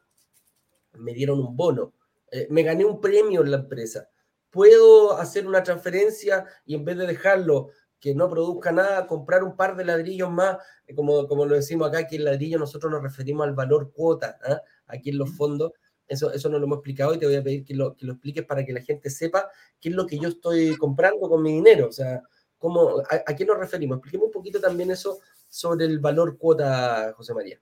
[0.94, 1.92] me dieron un bono,
[2.30, 4.08] eh, me gané un premio en la empresa,
[4.50, 9.56] puedo hacer una transferencia y en vez de dejarlo que no produzca nada, comprar un
[9.56, 13.02] par de ladrillos más, eh, como, como lo decimos acá, que el ladrillo nosotros nos
[13.02, 14.60] referimos al valor cuota, ¿ah?
[14.86, 15.72] aquí en los fondos,
[16.06, 18.12] eso, eso no lo hemos explicado y te voy a pedir que lo, que lo
[18.12, 21.52] expliques para que la gente sepa qué es lo que yo estoy comprando con mi
[21.52, 22.22] dinero, o sea,
[22.58, 23.98] ¿Cómo, a, qué nos referimos?
[23.98, 27.60] Expliquemos un poquito también eso sobre el valor cuota, José María.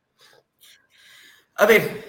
[1.57, 2.05] A ver,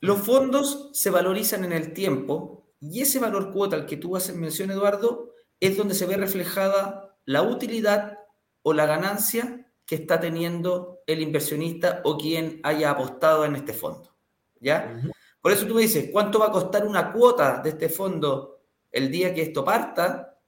[0.00, 4.36] los fondos se valorizan en el tiempo y ese valor cuota al que tú haces
[4.36, 8.18] mención, Eduardo, es donde se ve reflejada la utilidad
[8.62, 14.16] o la ganancia que está teniendo el inversionista o quien haya apostado en este fondo.
[14.60, 15.00] ¿Ya?
[15.40, 19.10] Por eso tú me dices, ¿cuánto va a costar una cuota de este fondo el
[19.10, 20.38] día que esto parta?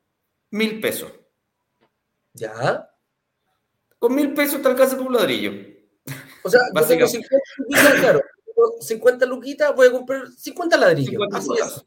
[0.50, 1.12] Mil pesos.
[2.36, 2.88] ¿Ya?
[3.98, 5.52] Con mil pesos te alcanza por un ladrillo.
[6.44, 8.20] O sea, yo tengo 50 luquitas, claro.
[8.80, 11.22] 50 luquitas, voy a comprar 50 ladrillos.
[11.32, 11.84] Así es.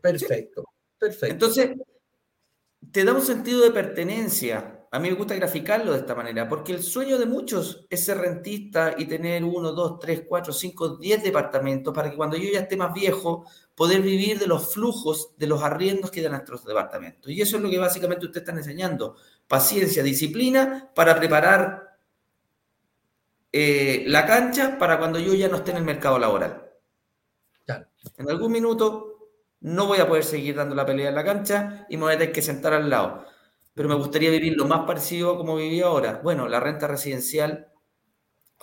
[0.00, 0.64] Perfecto,
[0.98, 1.32] perfecto.
[1.32, 1.70] Entonces,
[2.90, 4.79] te da un sentido de pertenencia.
[4.92, 8.18] A mí me gusta graficarlo de esta manera, porque el sueño de muchos es ser
[8.18, 12.60] rentista y tener uno, dos, tres, cuatro, cinco, diez departamentos para que cuando yo ya
[12.60, 13.44] esté más viejo,
[13.76, 17.30] poder vivir de los flujos, de los arriendos que dan nuestros departamentos.
[17.30, 21.96] Y eso es lo que básicamente ustedes están enseñando paciencia, disciplina para preparar
[23.52, 26.66] eh, la cancha para cuando yo ya no esté en el mercado laboral.
[28.16, 29.28] En algún minuto
[29.60, 32.18] no voy a poder seguir dando la pelea en la cancha y me voy a
[32.18, 33.26] tener que sentar al lado.
[33.74, 36.20] Pero me gustaría vivir lo más parecido como viví ahora.
[36.22, 37.68] Bueno, la renta residencial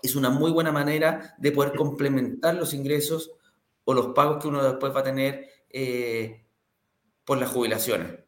[0.02, 3.32] es una muy buena manera de poder complementar los ingresos
[3.84, 6.46] o los pagos que uno después va a tener eh,
[7.24, 8.20] por las jubilaciones.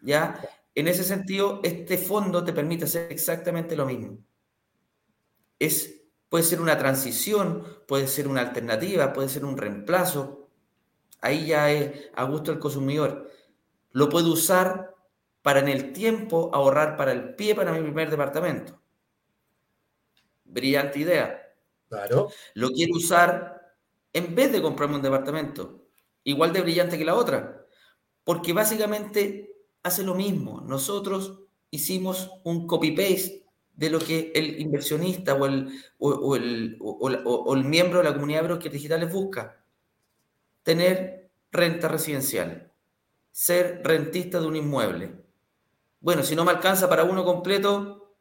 [0.00, 0.40] ¿Ya?
[0.74, 4.18] En ese sentido, este fondo te permite hacer exactamente lo mismo.
[5.58, 10.48] Es, puede ser una transición, puede ser una alternativa, puede ser un reemplazo.
[11.20, 13.28] Ahí ya es a gusto del consumidor.
[13.90, 14.87] Lo puede usar
[15.48, 18.78] para en el tiempo ahorrar para el pie para mi primer departamento.
[20.44, 21.54] Brillante idea.
[21.88, 22.28] Claro.
[22.52, 23.74] Lo quiero usar
[24.12, 25.86] en vez de comprarme un departamento.
[26.22, 27.64] Igual de brillante que la otra.
[28.24, 30.60] Porque básicamente hace lo mismo.
[30.60, 38.04] Nosotros hicimos un copy-paste de lo que el inversionista o el, o, el, miembro de
[38.04, 39.64] la comunidad de brokers digitales busca.
[40.62, 42.70] Tener renta residencial.
[43.32, 45.27] Ser rentista de un inmueble.
[46.00, 48.16] Bueno, si no me alcanza para uno completo,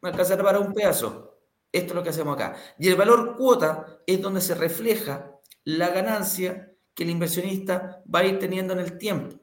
[0.00, 1.38] me alcanzará para un pedazo.
[1.70, 2.56] Esto es lo que hacemos acá.
[2.78, 8.24] Y el valor cuota es donde se refleja la ganancia que el inversionista va a
[8.24, 9.36] ir teniendo en el tiempo.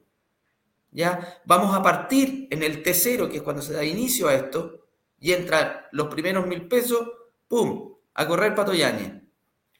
[0.92, 1.42] ¿ya?
[1.46, 4.88] Vamos a partir en el T0, que es cuando se da inicio a esto,
[5.20, 7.08] y entran los primeros mil pesos,
[7.48, 9.29] ¡pum!, a correr Patoyañe.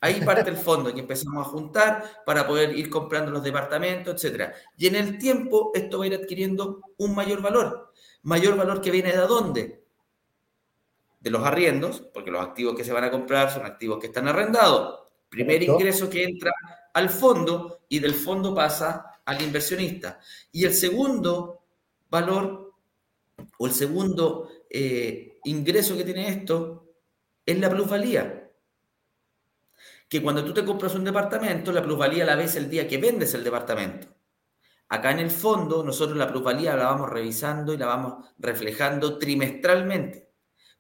[0.02, 4.54] Ahí parte el fondo que empezamos a juntar para poder ir comprando los departamentos, etc.
[4.78, 7.92] Y en el tiempo esto va a ir adquiriendo un mayor valor.
[8.24, 9.84] Mayor valor que viene de dónde?
[11.20, 14.28] De los arriendos, porque los activos que se van a comprar son activos que están
[14.30, 15.02] arrendados.
[15.28, 16.54] Primer ingreso que entra
[16.94, 20.20] al fondo y del fondo pasa al inversionista.
[20.52, 21.62] Y el segundo
[22.10, 22.74] valor
[23.58, 26.86] o el segundo eh, ingreso que tiene esto
[27.46, 28.49] es la plusvalía.
[30.10, 33.34] Que cuando tú te compras un departamento, la plusvalía la ves el día que vendes
[33.36, 34.08] el departamento.
[34.90, 40.32] Acá en el fondo, nosotros la plusvalía la vamos revisando y la vamos reflejando trimestralmente,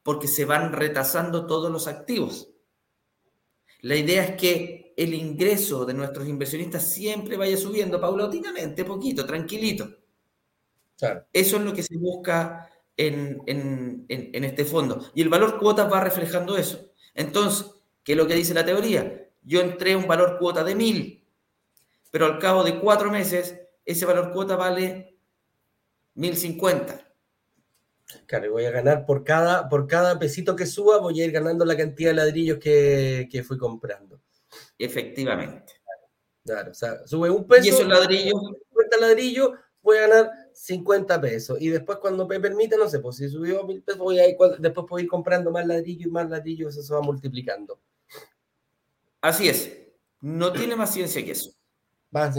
[0.01, 2.49] porque se van retasando todos los activos.
[3.81, 9.87] La idea es que el ingreso de nuestros inversionistas siempre vaya subiendo paulatinamente, poquito, tranquilito.
[11.31, 15.05] Eso es lo que se busca en, en, este fondo.
[15.13, 16.91] Y el valor cuota va reflejando eso.
[17.13, 17.78] Entonces,
[18.09, 19.29] ¿qué es lo que dice la teoría?
[19.43, 21.23] Yo entré un valor cuota de mil,
[22.09, 25.15] pero al cabo de cuatro meses, ese valor cuota vale
[26.15, 27.07] 1050.
[28.25, 31.31] Claro, y voy a ganar por cada, por cada pesito que suba, voy a ir
[31.31, 34.19] ganando la cantidad de ladrillos que, que fui comprando.
[34.79, 35.73] Efectivamente.
[36.43, 37.63] Claro, o sea, sube un peso.
[37.63, 38.41] Y esos ladrillos.
[38.71, 39.51] 50 ladrillos,
[39.83, 41.61] voy a ganar 50 pesos.
[41.61, 44.35] Y después, cuando me permite, no sé, pues si subió mil pesos, voy a ir,
[44.57, 47.79] después puedo ir comprando más ladrillos y más ladrillos, eso se va multiplicando.
[49.21, 49.77] Así es.
[50.21, 51.51] No tiene más ciencia que eso.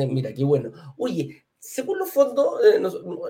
[0.09, 0.73] Mira, qué bueno.
[0.97, 2.83] Oye, según los fondos, eh,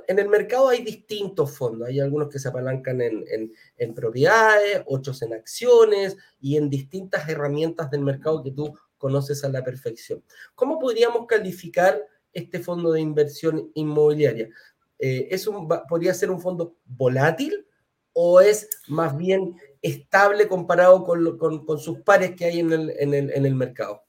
[0.08, 1.88] en el mercado hay distintos fondos.
[1.88, 7.90] Hay algunos que se apalancan en, en, propiedades, otros en acciones y en distintas herramientas
[7.90, 10.22] del mercado que tú conoces a la perfección.
[10.54, 12.00] ¿Cómo podríamos calificar
[12.32, 14.48] este fondo de inversión inmobiliaria?
[14.98, 17.66] Eh, ¿es un, ¿Podría ser un fondo volátil
[18.12, 22.90] o es más bien estable comparado con, con, con sus pares que hay en el,
[22.98, 24.02] en el, en el mercado?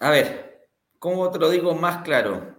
[0.00, 2.56] A ver, ¿cómo te lo digo más claro?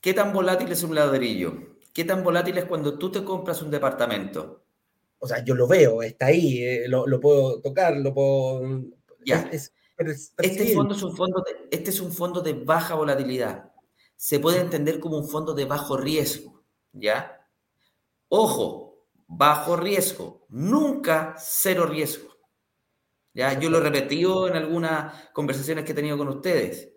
[0.00, 1.54] ¿Qué tan volátil es un ladrillo?
[1.92, 4.64] ¿Qué tan volátil es cuando tú te compras un departamento?
[5.18, 8.82] O sea, yo lo veo, está ahí, eh, lo, puedo tocar, lo puedo...
[9.24, 9.50] Ya.
[9.50, 13.72] este, fondo es un fondo de, este es un fondo de baja volatilidad.
[14.14, 17.48] Se puede entender como un fondo de bajo riesgo, ¿ya?
[18.28, 18.85] Ojo,
[19.26, 22.36] bajo riesgo, nunca cero riesgo.
[23.34, 23.58] ¿Ya?
[23.58, 26.92] Yo lo he repetido en algunas conversaciones que he tenido con ustedes.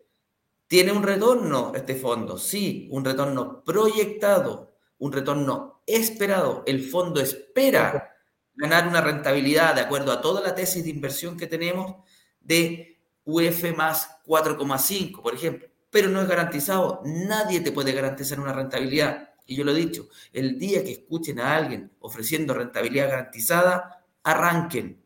[0.67, 2.37] ¿Tiene un retorno este fondo?
[2.37, 6.63] Sí, un retorno proyectado, un retorno esperado.
[6.65, 8.15] El fondo espera
[8.53, 11.95] ganar una rentabilidad de acuerdo a toda la tesis de inversión que tenemos
[12.39, 15.67] de UF más 4,5, por ejemplo.
[15.89, 17.01] Pero no es garantizado.
[17.03, 19.28] Nadie te puede garantizar una rentabilidad.
[19.49, 25.01] Y yo lo he dicho, el día que escuchen a alguien ofreciendo rentabilidad garantizada, arranquen.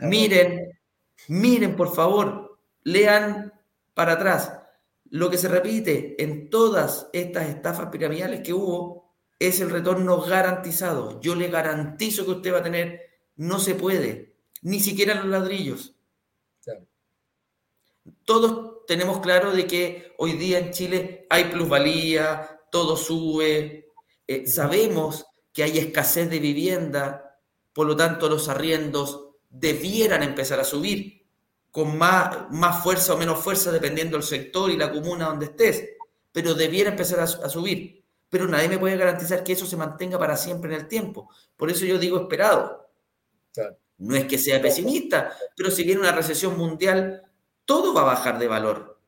[0.00, 0.78] Miren,
[1.26, 3.52] miren por favor, lean
[3.94, 4.52] para atrás.
[5.10, 11.20] Lo que se repite en todas estas estafas piramidales que hubo es el retorno garantizado.
[11.20, 13.00] Yo le garantizo que usted va a tener,
[13.34, 15.96] no se puede, ni siquiera los ladrillos.
[18.24, 23.90] Todos tenemos claro de que hoy día en Chile hay plusvalía, todo sube,
[24.26, 27.38] eh, sabemos que hay escasez de vivienda,
[27.74, 31.26] por lo tanto los arriendos debieran empezar a subir
[31.70, 35.86] con más, más fuerza o menos fuerza dependiendo del sector y la comuna donde estés,
[36.32, 38.02] pero debiera empezar a, subir.
[38.30, 41.28] Pero nadie me puede garantizar que eso se mantenga para siempre en el tiempo.
[41.58, 42.88] Por eso yo digo esperado.
[43.98, 47.22] No es que sea pesimista, pero si viene una recesión mundial,
[47.66, 48.98] todo va a bajar de valor.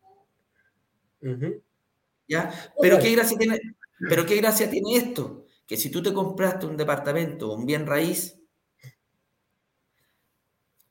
[2.29, 2.73] ¿Ya?
[2.81, 3.61] Pero, ¿qué gracia tiene,
[4.09, 5.45] pero qué gracia tiene esto?
[5.67, 8.39] Que si tú te compraste un departamento o un bien raíz,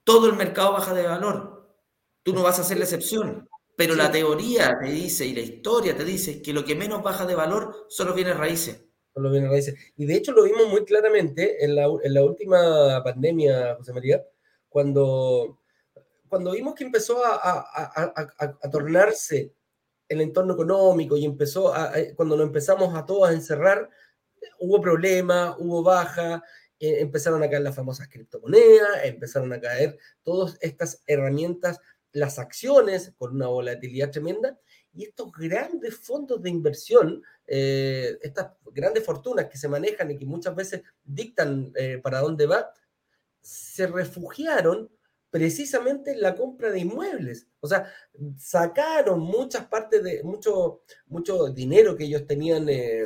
[0.03, 1.75] todo el mercado baja de valor.
[2.23, 3.49] Tú no vas a ser la excepción.
[3.75, 7.25] Pero la teoría te dice y la historia te dice que lo que menos baja
[7.25, 8.85] de valor son los bienes raíces.
[9.13, 9.75] Son los bienes raíces.
[9.97, 14.23] Y de hecho lo vimos muy claramente en la, en la última pandemia, José María,
[14.69, 15.59] cuando,
[16.29, 19.53] cuando vimos que empezó a, a, a, tornarse
[20.13, 23.89] el entorno económico y empezó a, cuando nos empezamos a todos a encerrar,
[24.59, 26.43] hubo problemas, hubo baja,
[26.79, 31.79] eh, empezaron a caer las famosas criptomonedas, empezaron a caer todas estas herramientas
[32.11, 34.57] las acciones con una volatilidad tremenda
[34.93, 40.25] y estos grandes fondos de inversión, eh, estas grandes fortunas que se manejan y que
[40.25, 42.71] muchas veces dictan eh, para dónde va,
[43.41, 44.89] se refugiaron
[45.33, 47.47] precisamente en la compra de inmuebles.
[47.59, 47.91] O sea,
[48.37, 53.03] sacaron muchas partes de mucho, mucho dinero que ellos tenían eh,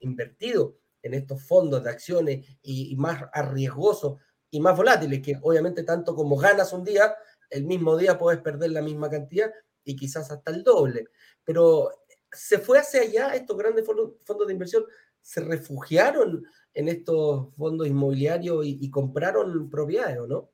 [0.00, 4.18] invertido en estos fondos de acciones y, y más arriesgosos
[4.50, 7.14] y más volátiles, que obviamente tanto como ganas un día,
[7.48, 9.52] el mismo día puedes perder la misma cantidad
[9.84, 11.10] y quizás hasta el doble.
[11.44, 11.92] Pero
[12.32, 14.84] se fue hacia allá, estos grandes fondos de inversión
[15.22, 20.50] se refugiaron en estos fondos inmobiliarios y, compraron propiedades, ¿o no?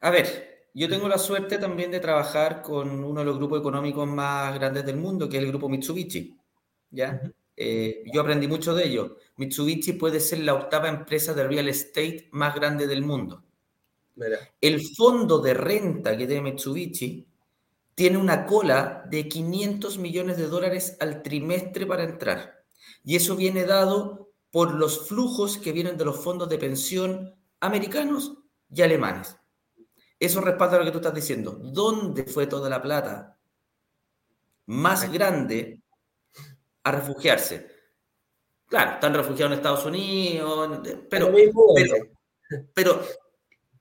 [0.00, 4.06] A ver, yo tengo la suerte también de trabajar con uno de los grupos económicos
[4.08, 6.36] más grandes del mundo, que es el grupo Mitsubishi.
[6.90, 7.20] ¿ya?
[7.56, 9.16] Eh, yo aprendí mucho de ello.
[9.36, 13.42] Mitsubishi puede ser la octava empresa de real estate más grande del mundo
[14.60, 17.26] El fondo de renta que tiene Mitsubishi
[17.94, 22.64] tiene una cola de 500 millones de dólares al trimestre para entrar.
[23.04, 28.38] Y eso viene dado por los flujos que vienen de los fondos de pensión americanos
[28.72, 29.37] y alemanes.
[30.18, 31.52] Eso respalda lo que tú estás diciendo.
[31.52, 33.36] ¿Dónde fue toda la plata
[34.66, 35.80] más grande
[36.82, 37.68] a refugiarse?
[38.66, 41.32] Claro, están refugiados en Estados Unidos, pero,
[42.74, 43.00] pero,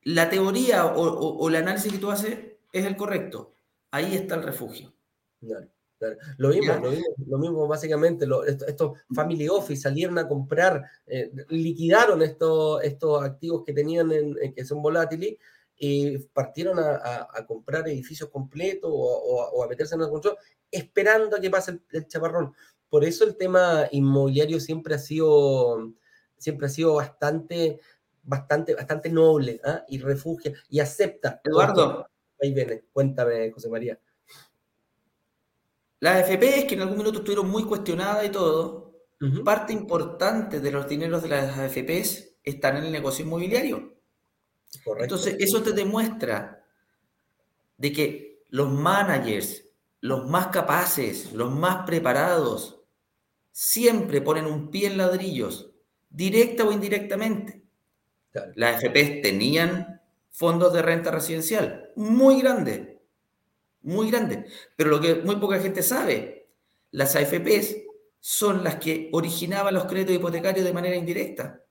[0.03, 2.39] la teoría o, el análisis que tú haces
[2.71, 3.53] es el correcto.
[3.91, 4.93] Ahí está el refugio.
[6.38, 6.73] Lo mismo,
[7.25, 8.25] lo mismo, básicamente,
[8.67, 14.63] estos family office salieron a comprar, eh, liquidaron estos, estos activos que tenían en, que
[14.63, 15.38] son volátiles
[15.78, 20.38] y partieron a, comprar edificios completos o, a meterse en el control,
[20.71, 22.53] esperando a que pase el, chaparrón.
[22.89, 25.93] Por eso el tema inmobiliario siempre ha sido,
[26.38, 27.80] siempre ha sido bastante,
[28.23, 29.84] bastante, bastante noble ¿ah?
[29.88, 31.41] y refugia y acepta.
[31.43, 32.07] Eduardo.
[32.41, 33.99] Ahí viene, cuéntame, José María.
[35.99, 38.93] Las AFP, que en algún minuto estuvieron muy cuestionadas y todo,
[39.43, 42.03] parte importante de los dineros de las AFP
[42.43, 43.96] están en el negocio inmobiliario.
[44.99, 46.63] Entonces, eso te demuestra
[47.78, 49.63] de que los managers,
[50.01, 52.82] los más capaces, los más preparados,
[53.51, 55.72] siempre ponen un pie en ladrillos,
[56.09, 57.63] directa o indirectamente.
[58.55, 60.01] Las AFP tenían
[60.32, 62.97] fondos de renta residencial muy grandes
[63.88, 64.45] muy grande.
[64.76, 66.49] Pero lo que muy poca gente sabe,
[66.91, 67.78] las AFPs
[68.20, 71.63] son las que originaban los créditos hipotecarios de manera indirecta.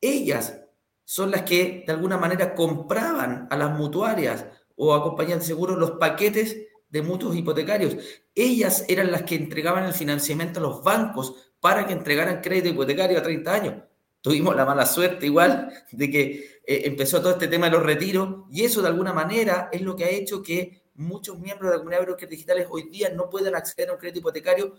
[0.00, 0.60] Ellas
[1.04, 4.46] son las que de alguna manera compraban a las mutuarias
[4.76, 6.56] o a compañías de seguros los paquetes
[6.88, 7.96] de mutuos hipotecarios.
[8.34, 13.18] Ellas eran las que entregaban el financiamiento a los bancos para que entregaran crédito hipotecario
[13.18, 13.74] a 30 años.
[14.20, 16.30] Tuvimos la mala suerte igual de que
[16.66, 19.94] eh, empezó todo este tema de los retiros y eso de alguna manera es lo
[19.94, 23.54] que ha hecho que muchos miembros de la comunidad de digitales hoy día no pueden
[23.54, 24.72] acceder a un crédito hipotecario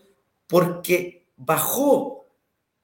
[0.48, 2.28] porque bajó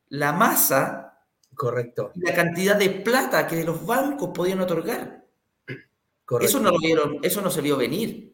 [0.09, 1.10] la masa
[1.55, 2.11] Correcto.
[2.15, 5.25] y la cantidad de plata que los bancos podían otorgar.
[6.39, 8.33] Eso no lo vieron, eso no se vio venir.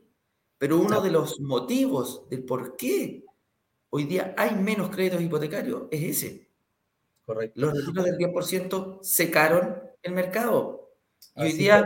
[0.58, 3.26] Pero uno de los motivos del por qué
[3.90, 6.50] hoy día hay menos créditos hipotecarios es ese.
[7.26, 7.60] Correcto.
[7.60, 10.94] Los retiros del 10% secaron el mercado.
[11.36, 11.84] Y hoy día,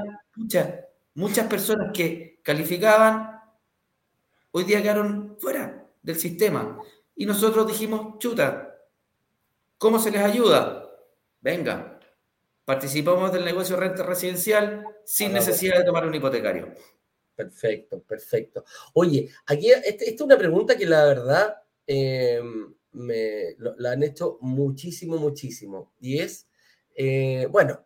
[1.15, 3.41] muchas personas que calificaban,
[4.51, 6.77] hoy día quedaron fuera del sistema.
[7.15, 8.77] Y nosotros dijimos, chuta,
[9.77, 10.80] ¿cómo se les ayuda?
[11.41, 11.99] Venga,
[12.65, 16.73] participamos del negocio de renta residencial sin necesidad de tomar un hipotecario.
[17.35, 18.63] Perfecto, perfecto.
[18.93, 21.55] Oye, aquí este, esta es una pregunta que la verdad
[21.87, 25.93] em, me la han hecho muchísimo, muchísimo.
[25.99, 26.47] Y es,
[26.95, 27.85] eh, bueno,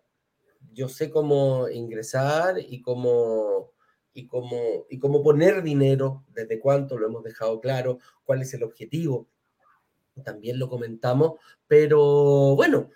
[0.74, 3.72] yo sé cómo ingresar y cómo
[4.16, 8.64] y cómo, y cómo poner dinero, desde cuánto, lo hemos dejado claro, cuál es el
[8.64, 9.28] objetivo,
[10.24, 11.34] también lo comentamos,
[11.68, 12.92] pero bueno,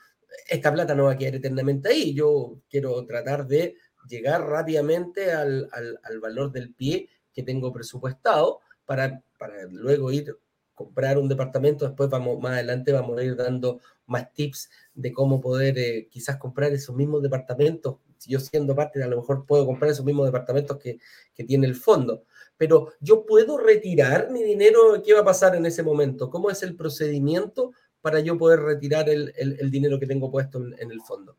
[0.48, 3.76] esta plata no va a quedar eternamente ahí, yo quiero tratar de
[4.08, 10.38] llegar rápidamente al, al, valor del pie que tengo presupuestado para, para luego ir
[10.74, 15.42] comprar un departamento, después vamos, más adelante vamos a ir dando más tips de cómo
[15.42, 19.92] poder eh, quizás comprar esos mismos departamentos yo siendo parte, a lo mejor puedo comprar
[19.92, 21.00] esos mismos departamentos que,
[21.48, 22.26] tiene el fondo.
[22.58, 26.30] Pero yo puedo retirar mi dinero, ¿qué va a pasar en ese momento?
[26.30, 27.72] ¿Cómo es el procedimiento
[28.02, 31.38] para yo poder retirar el, dinero que tengo puesto en, el fondo?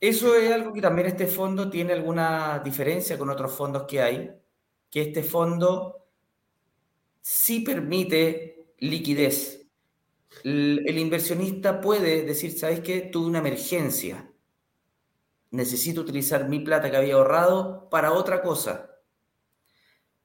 [0.00, 4.30] Eso es algo que también este fondo tiene alguna diferencia con otros fondos que hay,
[4.90, 6.06] que este fondo
[7.20, 9.66] sí permite liquidez.
[10.44, 13.00] El, el inversionista puede decir, ¿sabes qué?
[13.00, 14.30] Tuve una emergencia
[15.50, 18.90] necesito utilizar mi plata que había ahorrado para otra cosa.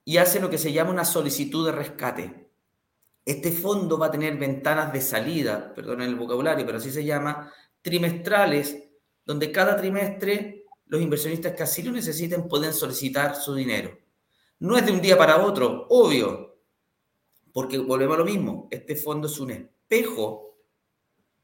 [0.03, 2.51] Y hace lo que se llama una solicitud de rescate.
[3.24, 7.53] Este fondo va a tener ventanas de salida, perdón el vocabulario, pero así se llama,
[7.82, 8.84] trimestrales,
[9.26, 13.97] donde cada trimestre los inversionistas que así lo necesiten pueden solicitar su dinero.
[14.59, 16.57] No es de un día para otro, obvio,
[17.53, 20.57] porque volvemos a lo mismo, este fondo es un espejo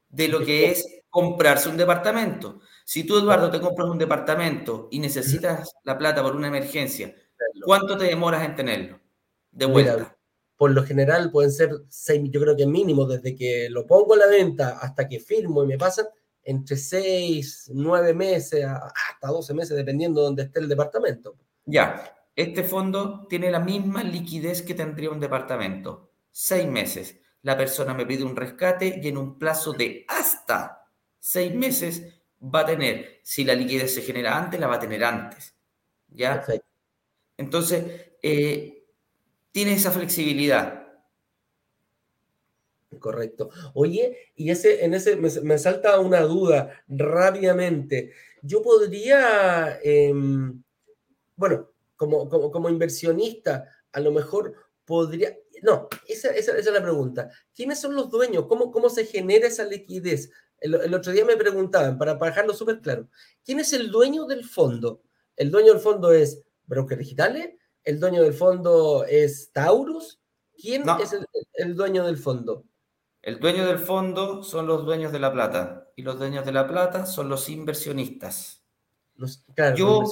[0.08, 2.60] de lo que es comprarse un departamento.
[2.84, 7.14] Si tú, Eduardo, te compras un departamento y necesitas la plata por una emergencia,
[7.64, 9.00] ¿cuánto te demoras en tenerlo?
[9.50, 10.17] De vuelta.
[10.58, 14.18] Por lo general pueden ser seis, yo creo que mínimo, desde que lo pongo a
[14.18, 16.06] la venta hasta que firmo y me pasan,
[16.42, 21.36] entre seis, nueve meses, hasta doce meses, dependiendo de dónde esté el departamento.
[21.64, 26.10] Ya, este fondo tiene la misma liquidez que tendría un departamento.
[26.32, 27.20] Seis meses.
[27.42, 30.86] La persona me pide un rescate y en un plazo de hasta
[31.20, 32.02] seis meses
[32.42, 35.54] va a tener, si la liquidez se genera antes, la va a tener antes.
[36.08, 36.44] ¿Ya?
[37.36, 37.84] Entonces,
[38.22, 38.77] eh,
[39.58, 40.86] tiene esa flexibilidad.
[43.00, 43.50] Correcto.
[43.74, 48.12] Oye, y ese, en ese me, salta una duda rápidamente.
[48.40, 50.62] Yo podría, em,
[51.34, 54.54] bueno, como, como, inversionista, a lo mejor
[54.84, 55.36] podría.
[55.64, 57.28] No, esa, esa, es la pregunta.
[57.52, 58.46] ¿Quiénes son los dueños?
[58.46, 60.30] ¿Cómo, cómo se genera esa liquidez?
[60.60, 63.08] El, otro día me preguntaban, para, para dejarlo súper claro,
[63.44, 65.02] ¿quién es el dueño del fondo?
[65.34, 67.57] ¿El dueño del fondo es Broker Digitales?
[67.88, 70.20] ¿El dueño del fondo es Taurus?
[70.60, 71.16] ¿Quién es
[71.54, 72.64] el, dueño del fondo?
[73.22, 76.68] El dueño del fondo son los dueños de la plata y los dueños de la
[76.68, 78.62] plata son los inversionistas.
[79.74, 80.04] yo,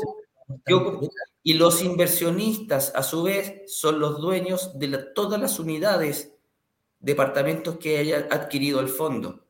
[1.42, 6.32] y los inversionistas, a su vez, son los dueños de todas las unidades,
[6.98, 9.44] departamentos que haya adquirido el fondo.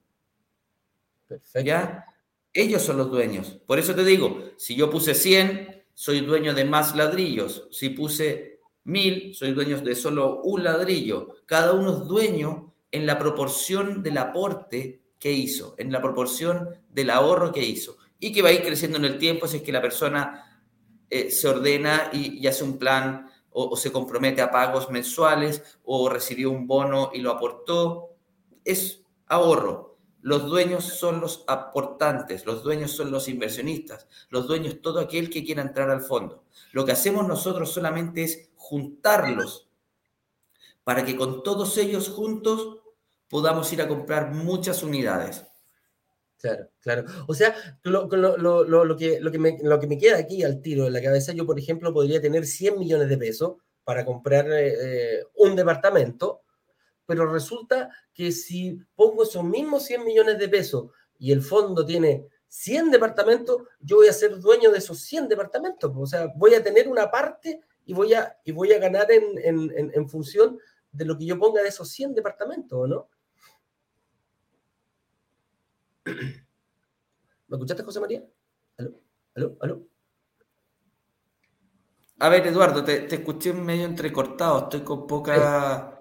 [1.29, 1.61] Perfecto.
[1.65, 2.07] ¿Ya?
[2.53, 3.61] Ellos son los dueños.
[3.69, 7.69] Por eso te digo, si yo puse 100, soy dueño de más ladrillos.
[7.71, 11.37] Si puse 1000, soy dueño de solo un ladrillo.
[11.47, 17.09] Cada uno es dueño en la proporción del aporte que hizo, en la proporción del
[17.09, 17.97] ahorro que hizo.
[18.21, 20.63] Y que va a ir creciendo en el tiempo si es que la persona
[21.09, 26.51] eh, se ordena y, hace un plan o se compromete a pagos mensuales o recibió
[26.51, 28.11] un bono y lo aportó.
[28.67, 29.96] Es ahorro.
[30.27, 35.45] Los dueños son los aportantes, los dueños son los inversionistas, los dueños todo aquel que
[35.45, 36.43] quiera entrar al fondo.
[36.73, 39.69] Lo que hacemos nosotros solamente es juntarlos
[40.83, 42.81] para que con todos ellos juntos
[43.29, 45.47] podamos ir a comprar muchas unidades.
[46.39, 47.05] Claro, claro.
[47.29, 47.55] O sea,
[47.85, 52.47] lo, que, me, queda aquí al tiro en la cabeza, yo, por ejemplo, podría tener
[52.47, 54.75] 100 millones de pesos para comprar eh,
[55.21, 56.43] eh, un departamento
[57.07, 62.27] pero resulta que si pongo esos mismos 100 millones de pesos y el fondo tiene
[62.49, 65.93] 100 departamentos, yo voy a ser dueño de esos 100 departamentos.
[65.95, 70.09] O sea, voy a tener una parte y voy a, y voy a ganar en,
[70.09, 70.59] función
[70.91, 73.09] de lo que yo ponga de esos 100 departamentos, ¿no?
[76.05, 78.25] ¿Me escuchaste, José María?
[78.77, 79.01] ¿Aló?
[79.35, 79.57] ¿Aló?
[79.61, 79.87] ¿Aló?
[82.19, 85.96] A ver, Eduardo, te, te escuché medio entrecortado, estoy con poca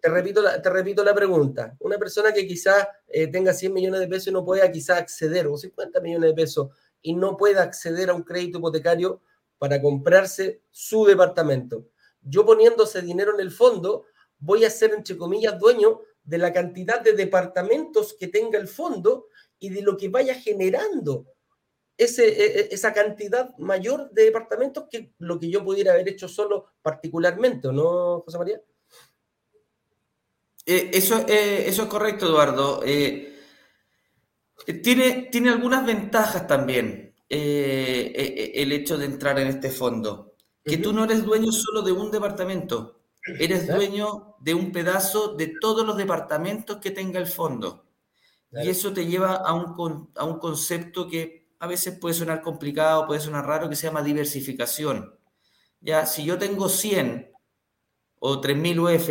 [0.00, 1.76] te, repito la, te repito la pregunta.
[1.80, 5.46] Una persona que quizás eh, tenga 100 millones de pesos y no pueda quizás acceder,
[5.46, 6.68] o 50 millones de pesos,
[7.02, 9.22] y no pueda acceder a un crédito hipotecario
[9.58, 11.86] para comprarse su departamento.
[12.20, 14.06] Yo poniéndose dinero en el fondo,
[14.38, 19.28] voy a ser, entre comillas, dueño de la cantidad de departamentos que tenga el fondo
[19.58, 21.26] y de lo que vaya generando
[21.96, 26.28] ese, e, e, esa cantidad mayor de departamentos que lo que yo pudiera haber hecho
[26.28, 28.62] solo particularmente, ¿no, José María?
[30.66, 32.82] Eh, eso, eh, eso es correcto, Eduardo.
[32.84, 33.38] Eh,
[34.82, 40.36] tiene, tiene algunas ventajas también el hecho de entrar en este fondo.
[40.64, 43.02] Que tú no eres dueño solo de un departamento,
[43.38, 47.86] eres dueño de un pedazo de todos los departamentos que tenga el fondo.
[48.52, 53.06] Y eso te lleva a un, a un concepto que a veces puede sonar complicado,
[53.06, 55.18] puede sonar raro, que se llama diversificación.
[55.80, 57.32] Ya, si yo tengo 100
[58.20, 59.10] o 3000 UF,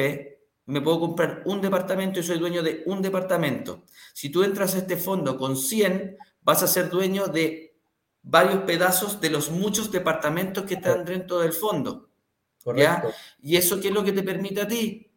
[0.65, 3.83] me puedo comprar un departamento y soy dueño de un departamento.
[4.13, 7.77] Si tú entras a este fondo con 100, vas a ser dueño de
[8.21, 12.09] varios pedazos de los muchos departamentos que están dentro del fondo.
[12.75, 13.03] ¿ya?
[13.41, 15.11] ¿Y eso qué es lo que te permite a ti?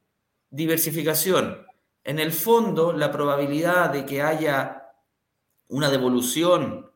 [0.51, 1.65] Diversificación.
[2.03, 4.93] En el fondo, la probabilidad de que haya
[5.69, 6.91] una devolución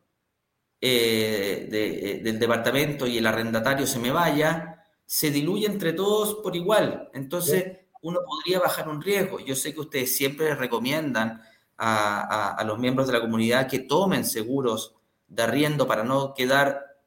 [0.80, 6.56] eh, eh, del departamento y el arrendatario se me vaya, se diluye entre todos por
[6.56, 7.10] igual.
[7.12, 9.40] Entonces, uno podría bajar un riesgo.
[9.40, 11.42] Yo sé que ustedes siempre recomiendan
[11.76, 14.96] a, los miembros de la comunidad que tomen seguros
[15.26, 16.98] de arriendo para no quedar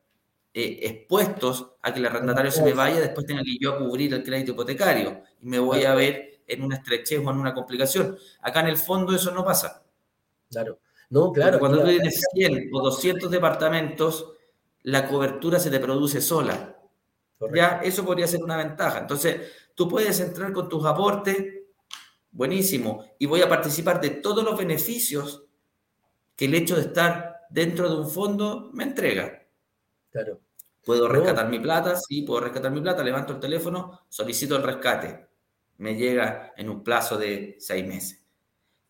[0.54, 4.24] eh, expuestos a que el arrendatario se me vaya, después tenga que yo cubrir el
[4.24, 8.18] crédito hipotecario y me voy a ver en una estrechez o en una complicación.
[8.42, 9.84] Acá en el fondo eso no pasa.
[10.50, 10.80] Claro.
[11.10, 11.60] No, claro.
[11.60, 14.34] cuando tú tienes 100 o 200 departamentos,
[14.82, 16.76] la cobertura se te produce sola.
[17.54, 19.00] Ya, eso podría ser una ventaja.
[19.00, 19.42] Entonces,
[19.76, 21.38] Tú puedes entrar con tus aportes,
[22.32, 25.46] buenísimo, y voy a participar de todos los beneficios
[26.36, 29.48] que el hecho de estar dentro de un fondo me entrega.
[30.12, 30.42] Claro.
[30.84, 35.28] Puedo rescatar mi plata, sí, puedo rescatar mi plata, levanto el teléfono, solicito el rescate.
[35.78, 38.24] Me llega en un plazo de seis meses.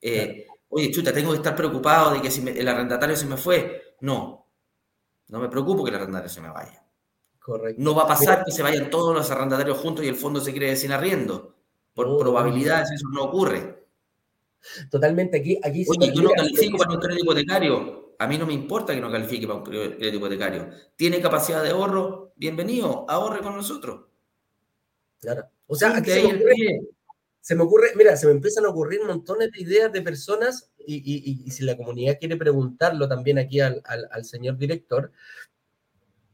[0.02, 3.96] Eh, oye, chuta, tengo que estar preocupado de que si el arrendatario se me fue.
[4.02, 4.50] No,
[5.30, 6.83] no me preocupo que el arrendatario se me vaya.
[7.78, 10.54] No va a pasar que se vayan todos los arrendatarios juntos y el fondo se
[10.54, 11.56] cree sin arriendo.
[11.94, 13.84] Por probabilidades eso no ocurre.
[14.90, 18.16] Totalmente, aquí, aquí Oye, yo no califico para un crédito hipotecario.
[18.18, 20.70] A mí no me importa que no califique para un crédito hipotecario.
[20.96, 22.32] ¿Tiene capacidad de ahorro?
[22.38, 24.06] Bienvenido, ahorre con nosotros.
[25.20, 25.46] Claro.
[25.68, 26.12] O sea, aquí
[27.42, 31.52] se me, ocurre, mira, se me empiezan a ocurrir montones de ideas de personas y,
[31.52, 33.84] si la comunidad quiere preguntarlo también aquí al,
[34.24, 35.12] señor director,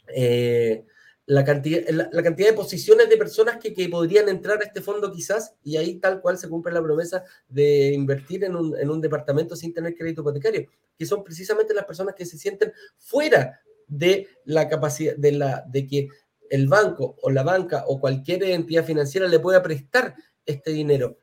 [0.08, 0.86] eh,
[1.30, 5.54] la, cantidad, la, cantidad de posiciones de personas que, podrían entrar a este fondo quizás
[5.64, 9.56] y ahí tal cual se cumple la promesa de invertir en un, en un departamento
[9.56, 10.68] sin tener crédito hipotecario,
[10.98, 15.86] que son precisamente las personas que se sienten fuera de la capacidad, de, la, de
[15.86, 16.08] que
[16.50, 20.16] el banco o la banca o cualquier entidad financiera le pueda prestar
[20.48, 21.20] este dinero.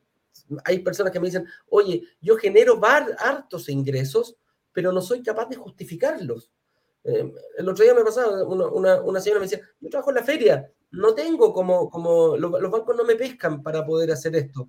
[0.64, 4.36] Hay personas que me dicen, oye, yo genero hartos ingresos,
[4.72, 6.52] pero no soy capaz de justificarlos.
[7.06, 10.24] Eh, el otro día me pasaba, una, una, señora me decía, yo trabajo en la
[10.24, 14.68] feria, no tengo como, como los, bancos no me pescan para poder hacer esto.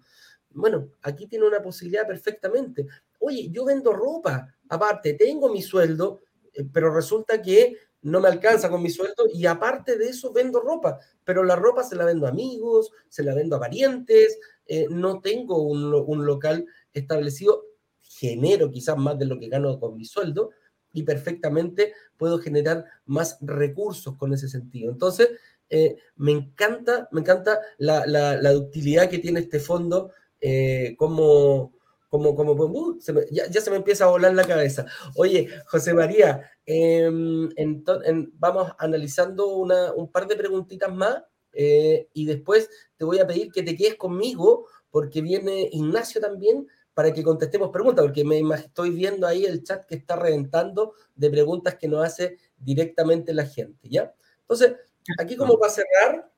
[0.51, 2.85] Bueno, aquí tiene una posibilidad perfectamente.
[3.19, 6.21] Oye, yo vendo ropa, aparte, tengo mi sueldo,
[6.53, 10.59] eh, pero resulta que no me alcanza con mi sueldo y aparte de eso vendo
[10.59, 14.85] ropa, pero la ropa se la vendo a amigos, se la vendo a parientes, eh,
[14.91, 17.65] no tengo un, local establecido,
[17.99, 20.51] genero quizás más de lo que gano con mi sueldo
[20.97, 24.91] y perfectamente puedo generar más recursos con ese sentido.
[24.91, 25.29] Entonces,
[25.69, 31.73] eh, me encanta, me encanta la, la, utilidad que tiene este fondo eh, como
[32.09, 32.97] como, como, uh,
[33.29, 34.85] ya, se me empieza a volar la cabeza.
[35.17, 37.49] Oye, José María, em,
[38.39, 41.21] vamos analizando una, un par de preguntitas más
[41.51, 46.65] eh, y después te voy a pedir que te quedes conmigo porque viene Ignacio también
[46.97, 51.29] para que contestemos preguntas, porque me estoy viendo ahí el chat que está reventando de
[51.29, 54.11] preguntas que nos hace directamente la gente, ¿ya?
[54.41, 54.77] Entonces,
[55.19, 56.31] aquí como para cerrar,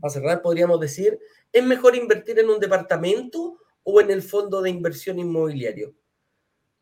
[0.00, 1.18] para cerrar podríamos decir,
[1.52, 5.96] ¿es mejor invertir en un departamento o en el fondo de inversión inmobiliario?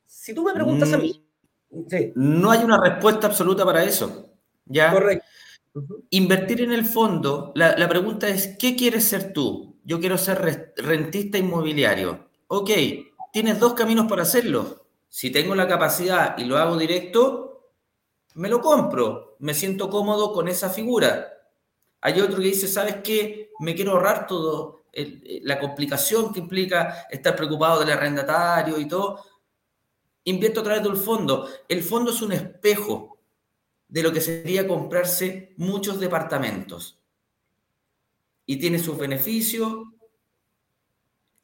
[0.05, 1.27] Si tú me preguntas a mí.
[1.71, 4.31] Mm, no hay una respuesta absoluta para eso.
[4.67, 4.93] ¿ya?
[4.93, 5.25] Correcto.
[6.11, 9.81] Invertir en el fondo, la, la, pregunta es, ¿qué quieres ser tú?
[9.85, 12.34] Yo quiero ser rentista inmobiliario.
[12.49, 12.71] Ok,
[13.33, 14.87] tienes dos caminos para hacerlo.
[15.09, 17.73] Si tengo la capacidad y lo hago directo,
[18.35, 19.37] me lo compro.
[19.39, 21.33] Me siento cómodo con esa figura.
[22.01, 23.51] Hay otro que dice, ¿sabes qué?
[23.61, 29.25] Me quiero ahorrar todo eh, la complicación que implica estar preocupado del arrendatario y todo,
[30.23, 31.49] invierto a través del fondo.
[31.69, 33.19] El fondo es un espejo
[33.89, 37.01] de lo que sería comprarse muchos departamentos.
[38.47, 39.85] Y tiene sus beneficios,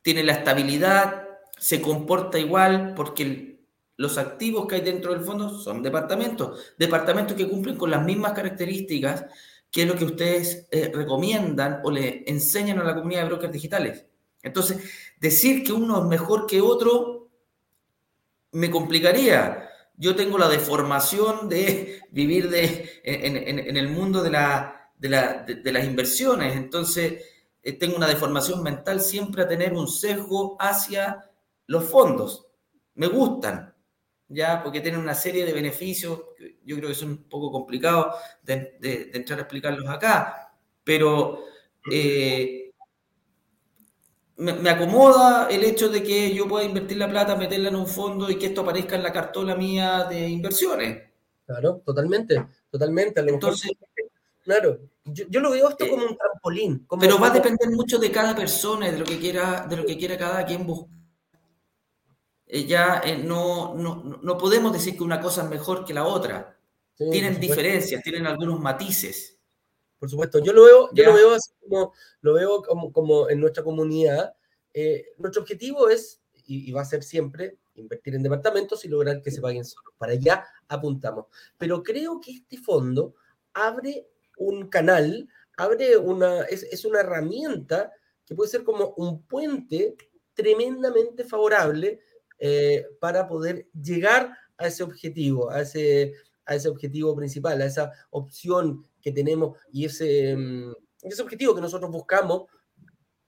[0.03, 1.29] tiene la estabilidad,
[1.59, 3.61] se comporta igual porque
[3.97, 8.33] los activos que hay dentro del fondo son departamentos, departamentos que cumplen con las mismas
[8.33, 9.27] características
[9.71, 13.53] qué es lo que ustedes eh, recomiendan o le enseñan a la comunidad de brokers
[13.53, 14.05] digitales.
[14.43, 14.79] Entonces,
[15.21, 17.29] decir que uno es mejor que otro
[18.53, 19.69] me complicaría.
[19.97, 26.57] Yo tengo la deformación de vivir de, en, el mundo de, la, de, las inversiones,
[26.57, 27.25] entonces
[27.63, 31.31] eh, tengo una deformación mental siempre a tener un sesgo hacia
[31.67, 32.47] los fondos.
[32.95, 33.75] Me gustan,
[34.29, 36.21] ya porque tienen una serie de beneficios,
[36.65, 40.53] yo creo que son un poco complicados de, entrar a explicarlos acá,
[40.85, 41.45] pero
[41.91, 42.73] eh,
[44.37, 48.31] me, acomoda el hecho de que yo pueda invertir la plata, meterla en un fondo
[48.31, 51.11] y que esto aparezca en la cartola mía de inversiones.
[51.47, 53.21] Claro, totalmente, totalmente.
[53.21, 53.73] Entonces,
[54.51, 56.87] claro, yo, lo veo esto eh, como un trampolín.
[57.01, 59.97] pero va a depender mucho de cada persona, de lo que quiera, de lo que
[59.97, 61.01] quiera cada quien buscar
[62.53, 66.59] eh, ya eh, no, no, podemos decir que una cosa es mejor que la otra.
[66.97, 69.39] tienen diferencias, tienen algunos matices.
[69.99, 71.93] Por supuesto, yo lo veo, yo lo veo así como,
[72.23, 74.35] lo veo como, como en nuestra comunidad.
[74.75, 79.31] Eh, nuestro objetivo es, y, va a ser siempre, invertir en departamentos y lograr que
[79.31, 79.95] se paguen solos.
[79.97, 81.27] Para allá apuntamos.
[81.57, 83.15] Pero creo que este fondo
[83.53, 84.09] abre
[84.41, 87.93] un canal, abre una, es, es una herramienta
[88.26, 89.97] que puede ser como un puente
[90.34, 92.01] tremendamente favorable
[92.38, 96.14] eh, para poder llegar a ese objetivo, a ese,
[96.47, 100.72] a ese objetivo principal, a esa opción que tenemos y ese, mm,
[101.03, 102.45] ese objetivo que nosotros buscamos,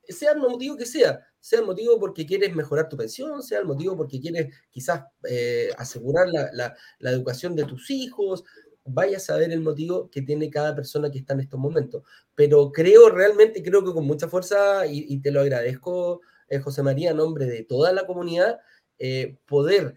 [0.08, 3.66] sea el motivo que sea, sea el motivo porque quieres mejorar tu pensión, sea el
[3.66, 8.44] motivo porque quieres quizás eh, asegurar la, la, educación de tus hijos,
[8.84, 12.02] vaya a saber el motivo que tiene cada persona que está en estos momentos.
[12.34, 16.82] Pero creo realmente, creo que con mucha fuerza, y, y te lo agradezco, eh, José
[16.82, 18.60] María, en nombre de toda la comunidad,
[18.98, 19.94] eh, poder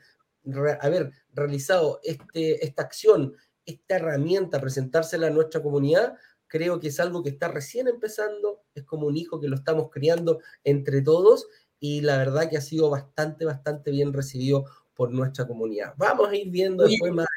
[0.80, 6.16] haber realizado este, esta acción, esta herramienta, presentársela a nuestra comunidad,
[6.48, 9.90] creo que es algo que está recién empezando, es como un hijo que lo estamos
[9.92, 11.48] criando entre todos
[11.80, 15.94] y la verdad que ha sido bastante, bastante bien recibido por nuestra comunidad.
[15.98, 17.28] Vamos a ir viendo después más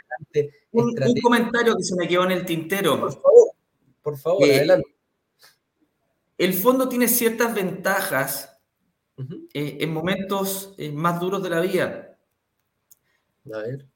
[0.72, 3.00] Un, comentario que se me quedó en el tintero.
[3.00, 3.48] Por favor,
[4.02, 4.94] por favor, eh, adelante.
[6.36, 8.60] El fondo tiene ciertas ventajas
[9.52, 12.16] eh, en momentos eh, más duros de la vida.
[13.52, 13.86] A ver.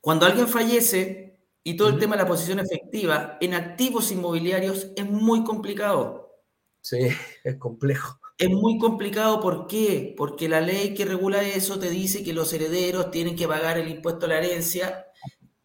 [0.00, 5.08] Cuando alguien fallece y todo el tema de la posición efectiva en activos inmobiliarios es
[5.08, 6.40] muy complicado.
[6.80, 6.98] Sí,
[7.44, 8.18] es complejo.
[8.38, 10.14] Es muy complicado, ¿por qué?
[10.16, 13.88] Porque la ley que regula eso te dice que los herederos tienen que pagar el
[13.88, 15.06] impuesto a la herencia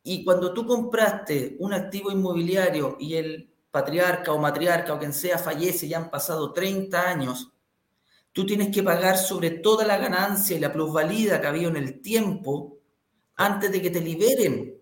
[0.09, 5.37] y cuando tú compraste un activo inmobiliario y el patriarca o matriarca o quien sea
[5.37, 7.51] fallece y han pasado 30 años,
[8.31, 12.01] tú tienes que pagar sobre toda la ganancia y la plusvalía que había en el
[12.01, 12.77] tiempo
[13.35, 14.81] antes de que te liberen.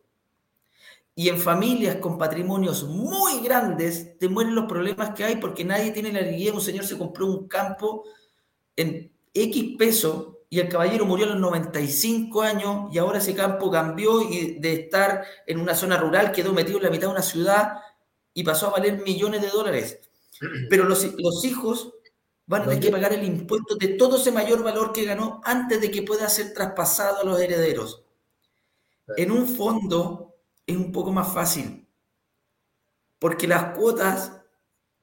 [1.15, 5.89] Y en familias con patrimonios muy grandes te mueren los problemas que hay porque nadie
[5.89, 6.53] tiene la alegría.
[6.53, 8.03] Un señor se compró un campo
[8.75, 13.69] en X peso y el caballero murió a los 95 años y ahora ese campo
[13.69, 17.21] cambió y de estar en una zona rural quedó metido en la mitad de una
[17.21, 17.73] ciudad
[18.33, 19.99] y pasó a valer millones de dólares.
[20.69, 21.93] Pero los, los hijos
[22.45, 25.81] van a tener que pagar el impuesto de todo ese mayor valor que ganó antes
[25.81, 28.05] de que pueda ser traspasado a los herederos.
[29.17, 31.85] En un fondo es un poco más fácil,
[33.19, 34.31] porque las cuotas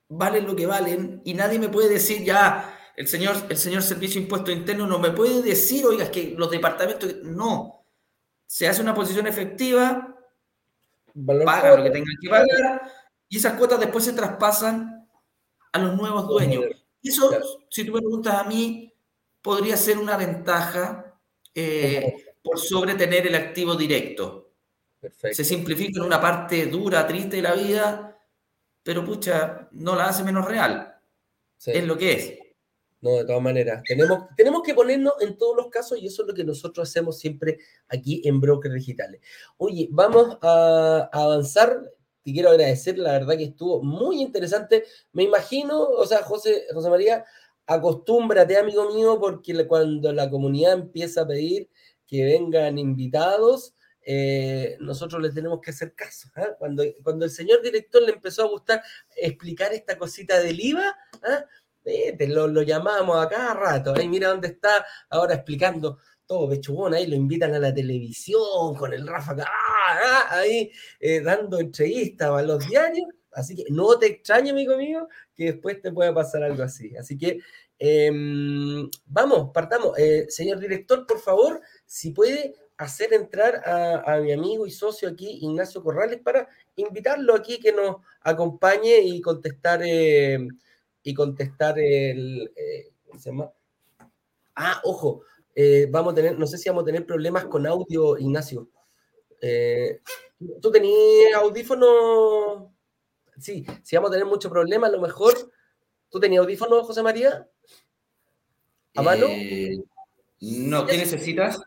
[0.08, 4.20] valen lo que valen y nadie me puede decir ya, el señor, el señor Servicio
[4.20, 7.84] de Impuesto Interno no me puede decir, oiga, es que los departamentos, no,
[8.46, 10.16] se hace una posición efectiva,
[11.44, 12.82] pagan lo que tengan que pagar
[13.28, 15.08] y esas cuotas después se traspasan
[15.72, 16.64] a los nuevos dueños.
[17.02, 17.30] Eso,
[17.70, 18.92] si tú me preguntas a mí,
[19.40, 21.18] podría ser una ventaja
[21.54, 24.52] eh, por sobre tener el activo directo.
[25.32, 28.18] Se simplifica en una parte dura, triste de la vida,
[28.82, 30.94] pero pucha, no la hace menos real.
[31.64, 32.41] Es lo que es.
[33.02, 33.82] No, de todas maneras.
[33.84, 37.18] Tenemos, tenemos que ponernos en todos los casos y eso es lo que nosotros hacemos
[37.18, 39.20] siempre aquí en Brokers Digitales.
[39.56, 41.82] Oye, vamos a, avanzar.
[42.22, 44.84] Te quiero agradecer, la verdad que estuvo muy interesante.
[45.12, 47.24] Me imagino, o sea, José, José María,
[47.66, 51.68] acostúmbrate, amigo mío, porque cuando la comunidad empieza a pedir
[52.06, 53.74] que vengan invitados,
[54.04, 56.28] eh, nosotros le tenemos que hacer caso.
[56.36, 56.54] ¿ah?
[56.56, 58.80] Cuando, cuando el señor director le empezó a gustar
[59.16, 60.96] explicar esta cosita del IVA,
[61.86, 62.24] ¿ah?
[62.28, 63.94] lo, lo llamamos a cada rato.
[63.96, 66.94] Ahí mira dónde está ahora explicando todo pechugón.
[66.94, 70.28] Ahí lo invitan a la televisión con el Rafa ¡ah!
[70.30, 70.70] ahí
[71.00, 73.08] eh, dando entrevistas a los diarios.
[73.32, 76.94] Así que no te extrañe, amigo mío, que después te pueda pasar algo así.
[76.96, 77.40] Así que
[77.78, 79.98] em, vamos, partamos.
[79.98, 85.38] Eh, señor director, por favor, si puede hacer entrar a, mi amigo y socio aquí,
[85.42, 90.38] Ignacio Corrales, para invitarlo aquí que nos acompañe y contestar, eh,
[91.02, 92.52] y contestar el...
[92.56, 93.52] Eh, ¿cómo se llama?
[94.54, 95.22] Ah, ojo,
[95.54, 98.68] eh, vamos a tener, no sé si vamos a tener problemas con audio, Ignacio.
[100.60, 102.74] ¿Tú tenías audífono?
[103.38, 105.34] Sí, si vamos a tener mucho problema, a lo mejor.
[106.08, 107.48] ¿Tú tenías audífono, José María?
[108.94, 109.26] ¿A mano?
[110.40, 111.60] no, ¿qué necesitas?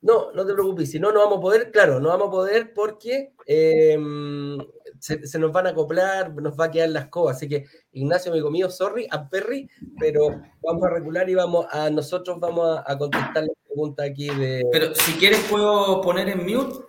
[0.00, 2.72] No, no te preocupes, si no, no vamos a poder, claro, no vamos a poder
[2.72, 4.56] porque em,
[5.00, 7.36] se, nos van a acoplar, nos va a quedar las cosas.
[7.36, 9.68] Así que, Ignacio, amigo mío, sorry, a Perry,
[9.98, 14.64] pero vamos a regular y vamos a nosotros vamos a, contestar la pregunta aquí de.
[14.72, 16.84] Pero si quieres, puedo poner en mute.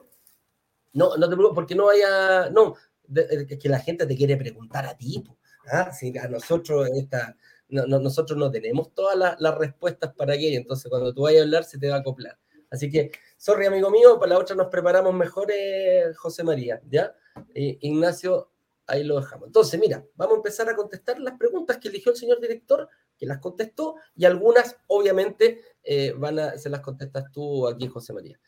[0.93, 2.49] No, no te preocupes, porque no vaya.
[2.49, 2.75] No,
[3.13, 5.23] es que la gente te quiere preguntar a ti.
[5.71, 5.91] ¿ah?
[5.91, 7.35] Si a nosotros esta.
[7.69, 11.43] No, nosotros no tenemos todas las, las respuestas para aquello, entonces cuando tú vayas a
[11.43, 12.39] hablar se te va a acoplar.
[12.71, 17.15] Así que, sorry, amigo mío, para la otra nos preparamos mejor, eh, José María, ¿ya?
[17.53, 18.51] Ignacio,
[18.87, 19.47] ahí lo dejamos.
[19.47, 22.87] Entonces, mira, vamos a empezar a contestar las preguntas que eligió el señor director,
[23.17, 28.13] que las contestó, y algunas, obviamente, eh, van a, se las contestas tú aquí, José
[28.13, 28.39] María.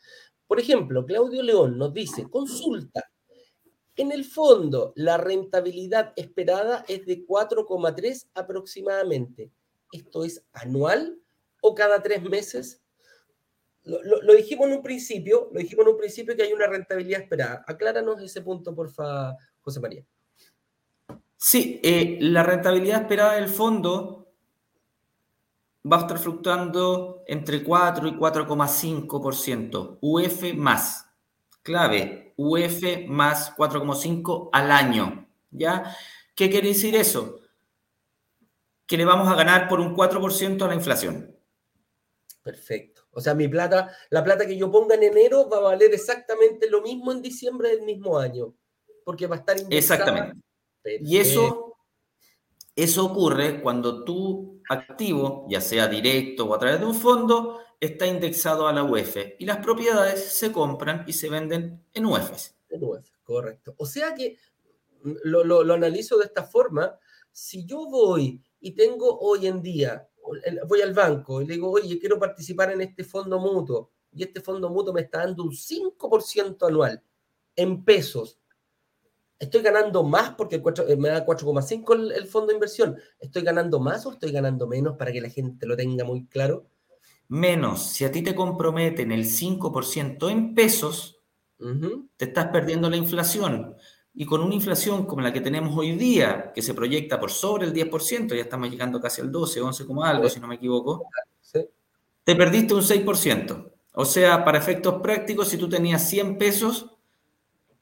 [0.47, 3.11] Por ejemplo, Claudio León nos dice, consulta,
[3.95, 9.51] en el fondo, la rentabilidad esperada es de 4,3 aproximadamente.
[9.91, 11.19] ¿Esto es anual
[11.61, 12.81] o cada tres meses?
[14.03, 17.63] Lo, dijimos en un principio, lo dijimos en un principio que hay una rentabilidad esperada.
[17.67, 20.03] Acláranos ese punto, por favor, José María.
[21.35, 24.21] Sí, eh, la rentabilidad esperada del fondo
[25.91, 29.97] va a estar fluctuando entre 4 y 4,5%.
[30.01, 31.07] UF más.
[31.63, 35.27] Clave, UF más 4,5 al año.
[35.49, 35.95] ¿Ya?
[36.35, 37.39] ¿Qué quiere decir eso?
[38.85, 41.35] Que le vamos a ganar por un 4% a la inflación.
[42.43, 42.90] Perfecto.
[43.11, 46.69] O sea, mi plata, la plata que yo ponga en enero va a valer exactamente
[46.69, 48.53] lo mismo en diciembre del mismo año,
[49.03, 50.41] porque va a estar Exactamente.
[51.01, 51.75] Y eso,
[52.75, 58.05] eso ocurre cuando tu activo, ya sea directo o a través de un fondo, está
[58.07, 62.55] indexado a la UEF y las propiedades se compran y se venden en UEFs.
[62.69, 63.75] En UEF, correcto.
[63.77, 64.37] O sea que
[65.03, 66.97] mm, lo, lo, analizo de esta forma.
[67.33, 70.07] Si yo voy y tengo hoy en día,
[70.67, 74.41] voy al banco y le digo, oye, quiero participar en este fondo mutuo y este
[74.41, 77.03] fondo mutuo me está dando un 5% anual
[77.55, 78.37] en pesos.
[79.39, 82.97] ¿Estoy ganando más porque eh, me da 4,5 el, el fondo de inversión?
[83.19, 86.67] ¿Estoy ganando más o estoy ganando menos para que la gente lo tenga muy claro?
[87.27, 91.21] Menos, si a ti te comprometen el 5% en pesos,
[92.17, 93.75] te estás perdiendo la inflación.
[94.13, 97.65] Y con una inflación como la que tenemos hoy día, que se proyecta por sobre
[97.65, 101.05] el 10%, ya estamos llegando casi al 12, 11 como algo, si no me equivoco,
[102.23, 103.71] te perdiste un 6%.
[103.93, 106.91] O sea, para efectos prácticos, si tú tenías 100 pesos,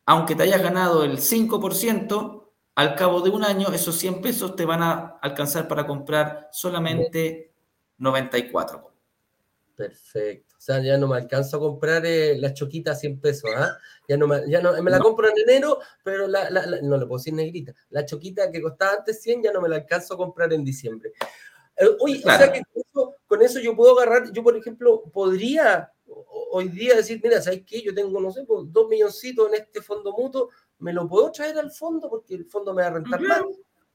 [0.06, 2.40] aunque te hayas ganado el 5%,
[2.76, 7.52] al cabo de un año esos 100 pesos te van a alcanzar para comprar solamente
[7.98, 8.92] 94.
[9.76, 10.49] Perfecto.
[10.60, 13.78] O sea, ya no me alcanzo a comprar eh, la choquita a 100 pesos, ¿ah?
[14.10, 16.50] Ya no me, ya no, me la compro en enero, pero la,
[16.82, 17.74] no le puedo decir negrita.
[17.92, 21.14] La choquita que costaba antes 100 ya no me la alcanzo a comprar en diciembre.
[21.78, 25.04] Eh, oye, o sea que con eso, con eso, yo puedo agarrar, yo por ejemplo,
[25.14, 25.94] podría
[26.52, 27.82] hoy día decir, mira, ¿sabes qué?
[27.82, 30.50] Yo tengo, no sé, pues, dos milloncitos en este fondo mutuo,
[30.80, 33.44] me lo puedo traer al fondo porque el fondo me va a rentar más,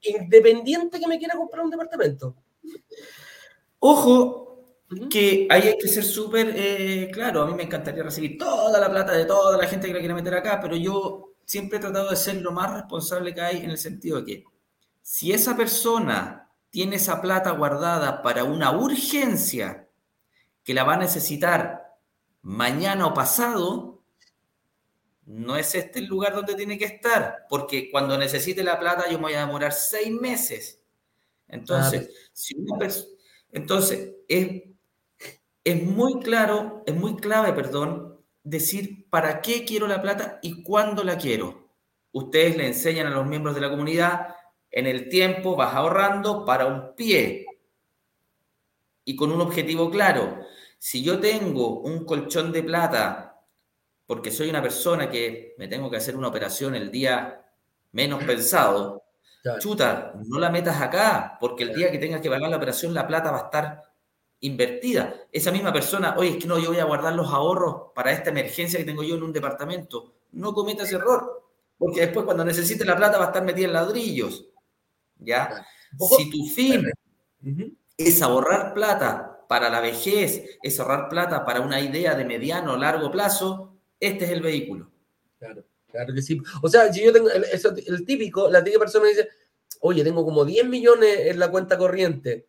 [0.00, 2.34] independiente que me quiera comprar un departamento.
[3.80, 4.53] Ojo,
[5.10, 7.42] que ahí hay que ser súper eh, claro.
[7.42, 10.14] A mí me encantaría recibir toda la plata de toda la gente que la quiera
[10.14, 13.70] meter acá, pero yo siempre he tratado de ser lo más responsable que hay en
[13.70, 14.44] el sentido de que
[15.02, 19.88] si esa persona tiene esa plata guardada para una urgencia
[20.62, 21.94] que la va a necesitar
[22.42, 24.02] mañana o pasado,
[25.26, 29.18] no es este el lugar donde tiene que estar, porque cuando necesite la plata yo
[29.18, 30.80] me voy a demorar seis meses.
[31.48, 32.56] Entonces, si
[33.52, 34.62] entonces es,
[35.64, 41.02] es muy claro, es muy clave, perdón, decir para qué quiero la plata y cuándo
[41.02, 41.70] la quiero.
[42.12, 44.28] Ustedes le enseñan a los miembros de la comunidad,
[44.70, 47.46] en el tiempo vas ahorrando para un pie
[49.04, 50.40] y con un objetivo claro.
[50.78, 53.40] Si yo tengo un colchón de plata
[54.06, 57.42] porque soy una persona que me tengo que hacer una operación el día
[57.92, 59.04] menos pensado,
[59.60, 63.06] chuta, no la metas acá, porque el día que tengas que pagar la operación, la
[63.06, 63.82] plata va a estar
[64.44, 65.26] invertida.
[65.32, 68.30] Esa misma persona, oye, es que no, yo voy a guardar los ahorros para esta
[68.30, 70.12] emergencia que tengo yo en un departamento.
[70.32, 74.46] No cometas error, porque después cuando necesites la plata va a estar metida en ladrillos.
[75.16, 75.64] ¿Ya?
[76.16, 76.90] Si tu fin
[77.96, 82.76] es ahorrar plata para la vejez, es ahorrar plata para una idea de mediano o
[82.76, 84.90] largo plazo, este es el vehículo.
[85.38, 86.38] Claro, claro que sí.
[86.62, 89.28] O sea, si yo tengo el, típico, la típica persona dice,
[89.80, 92.48] oye, tengo como 10 millones en la cuenta corriente.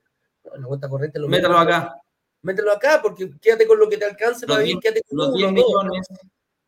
[0.58, 1.96] La cuenta corriente lo Mételo acá.
[2.42, 5.52] Mételo acá, porque quédate con lo que te alcance para vivir, quédate con los 10
[5.52, 6.08] millones.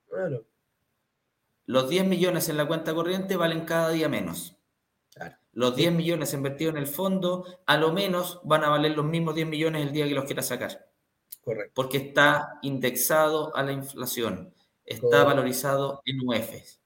[0.10, 0.46] Claro.
[1.66, 4.56] Los 10 millones en la cuenta corriente valen cada día menos.
[5.52, 9.36] Los 10 millones invertidos en el fondo, a lo menos van a valer los mismos
[9.36, 10.88] 10 millones el día que los quiera sacar.
[11.42, 11.74] Correcto.
[11.76, 14.54] Porque está indexado a la inflación,
[14.86, 16.80] está valorizado en UEFs.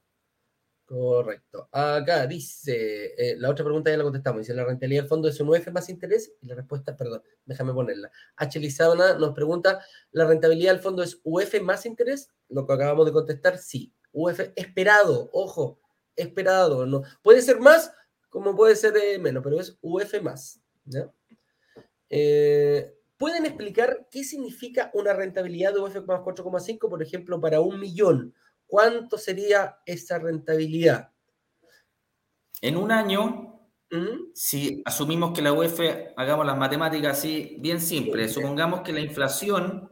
[0.92, 1.70] Correcto.
[1.72, 5.40] Acá dice, eh, la otra pregunta ya la contestamos, dice, ¿la rentabilidad del fondo es
[5.40, 6.34] un UEF más interés?
[6.42, 8.12] Y la respuesta, perdón, déjame ponerla.
[8.36, 8.60] H.
[8.60, 9.80] Lizana nos pregunta,
[10.12, 12.30] ¿la rentabilidad del fondo es UF más interés?
[12.50, 13.94] Lo que acabamos de contestar, sí.
[14.12, 15.80] UF esperado, ojo,
[16.18, 16.86] esperado.
[16.86, 17.04] No.
[17.24, 17.94] Puede ser más
[18.30, 20.62] como puede ser menos, pero es UF más.
[22.10, 27.80] Eh, ¿Pueden explicar qué significa una rentabilidad de UF más 4,5, por ejemplo, para un
[27.80, 28.34] millón?
[28.72, 31.12] ¿Cuánto sería esa rentabilidad?
[32.62, 33.60] En un año,
[33.92, 34.32] ¿Mm?
[34.34, 35.82] si asumimos que la UF,
[36.16, 39.90] hagamos las matemáticas así, bien simples, supongamos que la inflación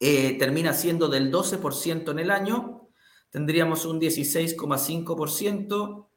[0.00, 2.88] eh, termina siendo del 12% en el año,
[3.28, 6.08] tendríamos un 16,5%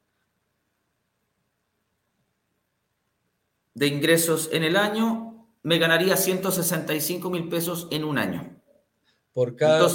[3.74, 8.61] de ingresos en el año, me ganaría 165 mil pesos en un año.
[9.32, 9.88] Por cada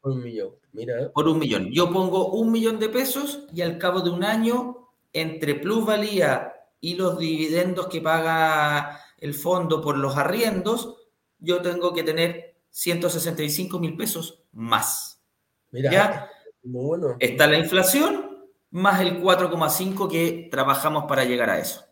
[0.00, 0.54] por un millón.
[0.72, 1.10] Mira.
[1.12, 1.70] Por un millón.
[1.70, 6.94] Yo pongo un millón de pesos y al cabo de un año, entre plusvalía y
[6.94, 10.96] los dividendos que paga el fondo por los arriendos,
[11.38, 15.22] yo tengo que tener 165 mil pesos más.
[15.70, 16.30] Mira, ¿Ya?
[16.62, 17.16] Bueno.
[17.18, 21.84] Está la inflación más el 4,5 que trabajamos para llegar a eso.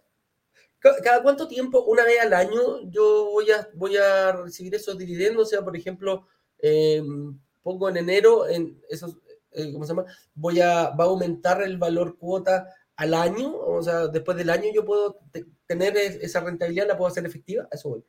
[0.79, 5.49] ¿Cada cuánto tiempo, una vez al año, yo voy a, voy a recibir esos dividendos?
[5.49, 6.27] O sea, por ejemplo,
[6.59, 7.03] eh,
[7.63, 9.17] pongo en enero, en esos,
[9.53, 10.07] eh, ¿cómo se llama?
[10.35, 13.55] Voy a, ¿Va a aumentar el valor cuota al año?
[13.57, 15.19] O sea, después del año yo puedo
[15.67, 17.67] tener esa rentabilidad, la puedo hacer efectiva.
[17.71, 18.05] Eso voy.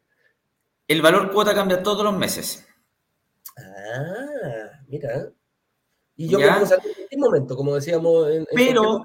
[0.88, 2.66] El valor cuota cambia todos los meses.
[3.58, 5.32] Ah, mira.
[6.16, 8.30] Y yo creo que en este momento, como decíamos.
[8.30, 9.04] En, pero,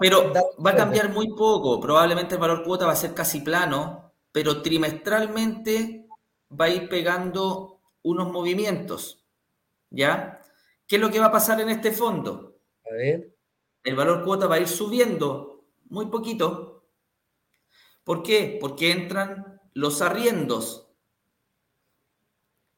[0.00, 0.32] pero
[0.64, 1.80] va a cambiar muy poco.
[1.80, 6.06] Probablemente el valor cuota va a ser casi plano, pero trimestralmente
[6.50, 7.71] va a ir pegando
[8.02, 9.24] unos movimientos.
[9.90, 10.40] ¿Ya?
[10.86, 12.60] ¿Qué es lo que va a pasar en este fondo?
[12.90, 13.34] A ver.
[13.84, 16.84] El valor cuota va a ir subiendo muy poquito.
[18.04, 18.58] ¿Por qué?
[18.60, 20.88] Porque entran los arriendos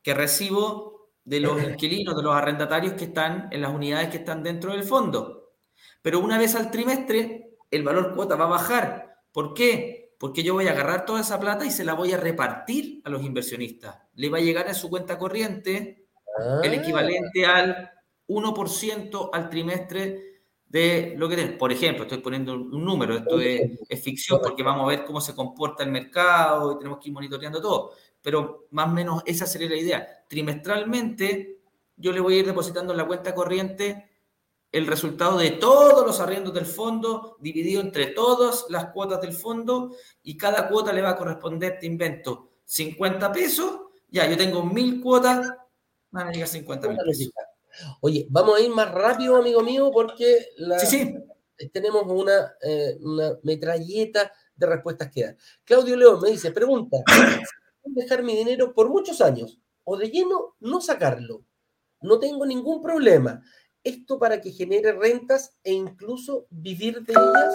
[0.02, 4.42] que recibo de los inquilinos, de los arrendatarios que están en las unidades que están
[4.42, 5.54] dentro del fondo.
[6.02, 9.22] Pero una vez al trimestre, el valor cuota va a bajar.
[9.32, 10.03] ¿Por qué?
[10.24, 13.10] Porque yo voy a agarrar toda esa plata y se la voy a repartir a
[13.10, 13.98] los inversionistas.
[14.14, 16.06] Le va a llegar a su cuenta corriente
[16.62, 16.74] el ah.
[16.76, 17.90] equivalente al
[18.28, 21.58] 1% al trimestre de lo que tenemos.
[21.58, 25.34] Por ejemplo, estoy poniendo un número, esto es, ficción porque vamos a ver cómo se
[25.34, 29.68] comporta el mercado y tenemos que ir monitoreando todo, pero más o menos esa sería
[29.68, 30.24] la idea.
[30.26, 31.58] Trimestralmente
[31.98, 34.08] yo le voy a ir depositando en la cuenta corriente
[34.74, 39.94] el resultado de todos los arriendos del fondo, dividido entre todas las cuotas del fondo,
[40.24, 45.00] y cada cuota le va a corresponder, te invento, 50 pesos, ya, yo tengo mil
[45.00, 45.48] cuotas,
[46.10, 47.30] van a llegar 50 mil pesos.
[48.00, 50.44] Oye, vamos a ir más rápido, amigo mío, porque
[51.72, 55.36] tenemos una, eh, una, metralleta de respuestas que dar.
[55.62, 56.96] Claudio León me dice, pregunta,
[57.84, 61.44] dejar mi dinero por muchos años o de lleno no sacarlo?
[62.00, 63.40] No tengo ningún problema.
[63.84, 67.52] Esto para que genere rentas e incluso vivir de ellas.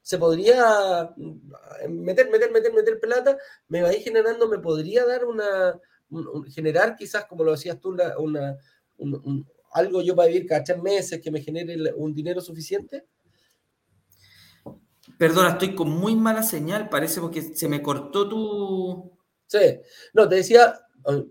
[0.00, 3.36] Se podría mm, meter, meter, meter, meter plata,
[3.68, 5.78] me va a ir generando, me podría dar una,
[6.48, 8.56] generar quizás, como lo decías tú, una,
[9.72, 13.06] algo yo para vivir cada tres meses que me genere un dinero suficiente?
[15.18, 19.18] Perdona, estoy con muy mala señal, parece porque se me cortó tu...
[19.46, 19.80] Sí,
[20.14, 20.80] no, te decía,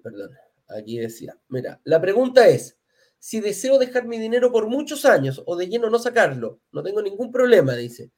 [0.03, 0.31] perdón,
[0.67, 2.77] aquí decía, mira, la pregunta es,
[3.23, 7.01] si deseo dejar mi dinero por muchos años o de lleno no sacarlo, no tengo
[7.01, 8.11] ningún problema, dice.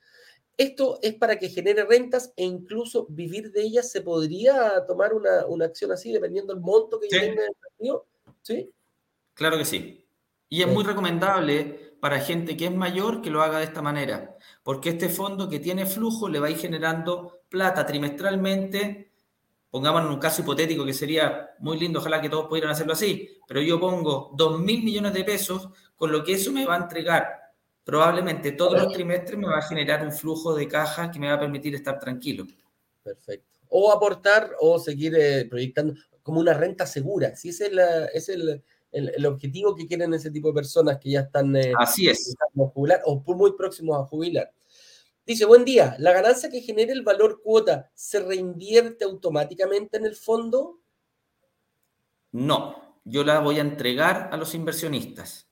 [0.58, 3.92] Esto es para que genere rentas e incluso vivir de ellas.
[3.92, 7.50] ¿Se podría tomar una, acción así dependiendo del monto que yo tenga en
[7.88, 8.00] el
[8.42, 8.72] ¿Sí?
[9.36, 10.08] Claro que sí.
[10.50, 14.36] Y es muy recomendable para gente que es mayor que lo haga de esta manera,
[14.64, 19.12] porque este fondo que tiene flujo le va a ir generando plata trimestralmente.
[19.76, 23.28] Pongámonos en un caso hipotético que sería muy lindo, ojalá que todos pudieran hacerlo así,
[23.46, 25.68] pero yo pongo 2 mil millones de pesos,
[25.98, 27.28] con lo que eso me va a entregar
[27.84, 31.34] probablemente todos los trimestres me va a generar un flujo de caja que me va
[31.34, 32.48] a permitir estar tranquilo.
[33.04, 33.60] Perfecto.
[33.68, 37.36] O aportar o seguir eh, proyectando como una renta segura.
[37.36, 37.74] Si ese es,
[38.14, 38.64] es el,
[38.94, 42.34] el, objetivo que quieren ese tipo de personas que ya están eh, Así es.
[42.54, 44.50] jubilar o muy próximos a jubilar.
[45.26, 50.16] Dice, buen día, ¿la ganancia que genere el valor cuota se reinvierte automáticamente en el
[50.16, 50.80] fondo?
[52.32, 55.48] No, yo la voy a entregar a los inversionistas.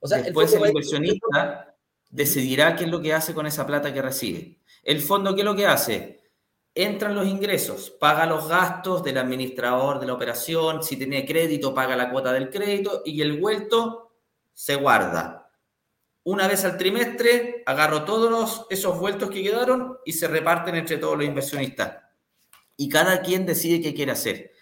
[0.00, 1.76] O sea, Después el, inversionista
[2.10, 4.58] decidirá qué es lo que hace con esa plata que recibe.
[4.82, 6.22] El fondo, ¿qué es lo que hace?
[6.74, 11.96] entran los ingresos, paga los gastos del administrador de la operación, si tiene crédito, paga
[11.96, 14.12] la cuota del crédito y el vuelto
[14.54, 15.41] se guarda.
[16.24, 21.16] Una vez al trimestre, agarro todos esos vueltos que quedaron y se reparten entre todos
[21.16, 21.98] los inversionistas.
[22.76, 24.52] Y cada quien decide qué quiere hacer.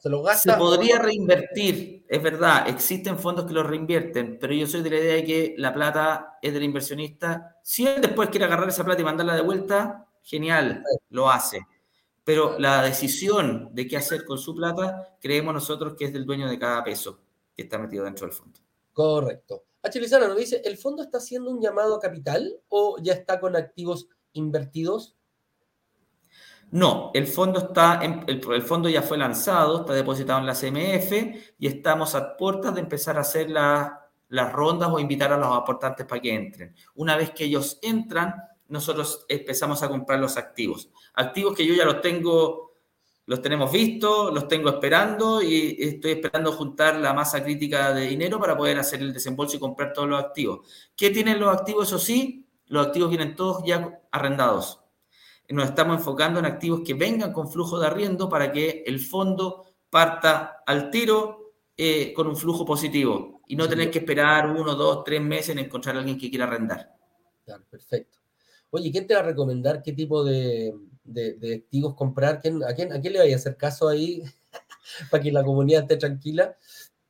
[0.00, 4.66] Se, lo gasta, se podría reinvertir, es verdad, existen fondos que lo reinvierten, pero yo
[4.66, 7.58] soy de la idea de que la plata es del inversionista.
[7.62, 11.66] Si él después quiere agarrar esa plata y mandarla de vuelta, genial, lo hace.
[12.24, 16.48] Pero la decisión de qué hacer con su plata, creemos nosotros que es del dueño
[16.48, 17.20] de cada peso
[17.54, 18.58] que está metido dentro del fondo.
[18.92, 19.64] Correcto.
[19.84, 20.00] H.
[20.00, 23.54] Lizana nos dice, ¿el fondo está haciendo un llamado a capital o ya está con
[23.54, 25.16] activos invertidos?
[26.70, 31.12] No, el fondo, está el, fondo ya fue lanzado, está depositado en la CMF
[31.58, 36.06] y estamos a puertas de empezar a hacer las rondas o invitar a los aportantes
[36.06, 36.74] para que entren.
[36.94, 38.34] Una vez que ellos entran,
[38.68, 40.90] nosotros empezamos a comprar los activos.
[41.14, 42.73] Activos que yo ya los tengo,
[43.26, 48.38] los tenemos vistos, los tengo esperando y estoy esperando juntar la masa crítica de dinero
[48.38, 50.68] para poder hacer el desembolso y comprar todos los activos.
[50.94, 51.88] ¿Qué tienen los activos?
[51.88, 54.80] Eso sí, los activos vienen todos ya arrendados.
[55.48, 59.64] Nos estamos enfocando en activos que vengan con flujo de arriendo para que el fondo
[59.88, 65.04] parta al tiro eh, con un flujo positivo y no tener que esperar uno, dos,
[65.04, 66.94] tres meses en encontrar a alguien que quiera arrendar.
[67.44, 68.18] Claro, perfecto.
[68.70, 70.74] Oye, ¿quién te va a recomendar qué tipo de,
[71.06, 72.36] activos comprar?
[72.36, 74.22] a, quién, ¿A quién le vaya a hacer caso ahí
[75.10, 76.56] para que la comunidad esté tranquila?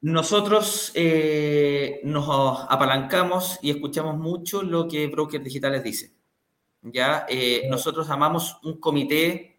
[0.01, 2.29] Nosotros eh, nos
[2.69, 6.15] apalancamos y escuchamos mucho lo que brokers digitales dicen.
[6.83, 7.25] ¿ya?
[7.29, 9.59] Eh, nosotros amamos un comité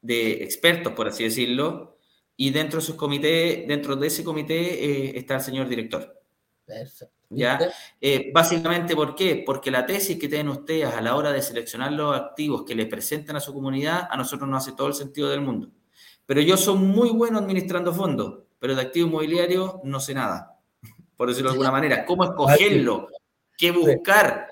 [0.00, 1.98] de expertos, por así decirlo,
[2.36, 6.23] y dentro de, sus comité, dentro de ese comité eh, está el señor director.
[6.64, 7.14] Perfecto.
[7.30, 7.58] ¿Ya?
[8.00, 9.42] Eh, básicamente, ¿por qué?
[9.44, 12.86] Porque la tesis que tienen ustedes a la hora de seleccionar los activos que le
[12.86, 15.70] presentan a su comunidad, a nosotros nos hace todo el sentido del mundo.
[16.26, 20.58] Pero yo soy muy bueno administrando fondos, pero de activo inmobiliario no sé nada,
[21.16, 22.04] por decirlo de alguna manera.
[22.06, 23.08] ¿Cómo escogerlo?
[23.56, 24.48] ¿Qué buscar?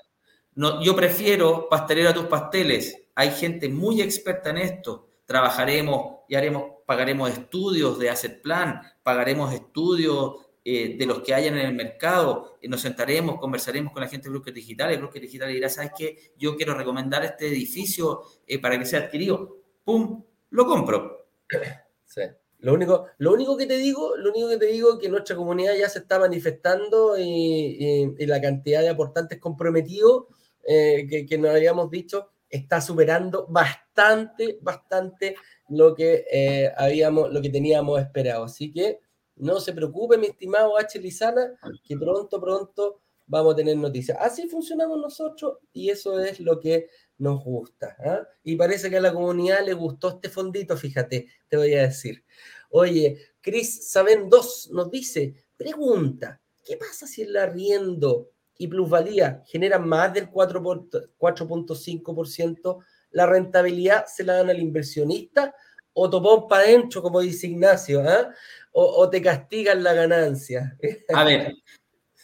[0.55, 3.07] No, yo prefiero pastelero a tus pasteles.
[3.15, 5.09] Hay gente muy experta en esto.
[5.25, 10.35] Trabajaremos y haremos, pagaremos estudios de asset plan, pagaremos estudios
[10.65, 14.31] eh, de los que hayan en el mercado, nos sentaremos, conversaremos con la gente de
[14.31, 16.31] Brokers Digital, el Broker Digital dirá, ¿sabes qué?
[16.37, 19.57] Yo quiero recomendar este edificio eh, para que sea adquirido.
[19.83, 20.23] ¡Pum!
[20.49, 21.27] Lo compro.
[22.05, 22.21] Sí.
[22.59, 25.35] Lo único, lo único que te digo, lo único que te digo es que nuestra
[25.35, 30.25] comunidad ya se está manifestando y, la cantidad de aportantes comprometidos
[30.63, 35.35] eh, que, que, nos habíamos dicho está superando bastante, bastante
[35.69, 38.43] lo que habíamos, lo que teníamos esperado.
[38.43, 38.99] Así que
[39.43, 40.97] no se preocupe, mi estimado H.
[40.99, 44.17] Lizana, que pronto, pronto vamos a tener noticias.
[44.19, 46.87] Así funcionamos nosotros y eso es lo que
[47.17, 47.95] nos gusta.
[47.99, 48.27] ¿ah?
[48.43, 52.23] Y parece que a la comunidad le gustó este fondito, fíjate, te voy a decir.
[52.69, 59.85] Oye, Chris Saben 2 nos dice, pregunta, ¿qué pasa si el arriendo y plusvalía generan
[59.87, 62.83] más del 4.5%?
[63.11, 65.53] ¿La rentabilidad se la dan al inversionista
[65.93, 68.03] o topón para adentro, como dice Ignacio?
[68.07, 68.29] ¿ah?
[68.73, 70.77] o, te castigan la ganancia?
[71.13, 71.53] A ver,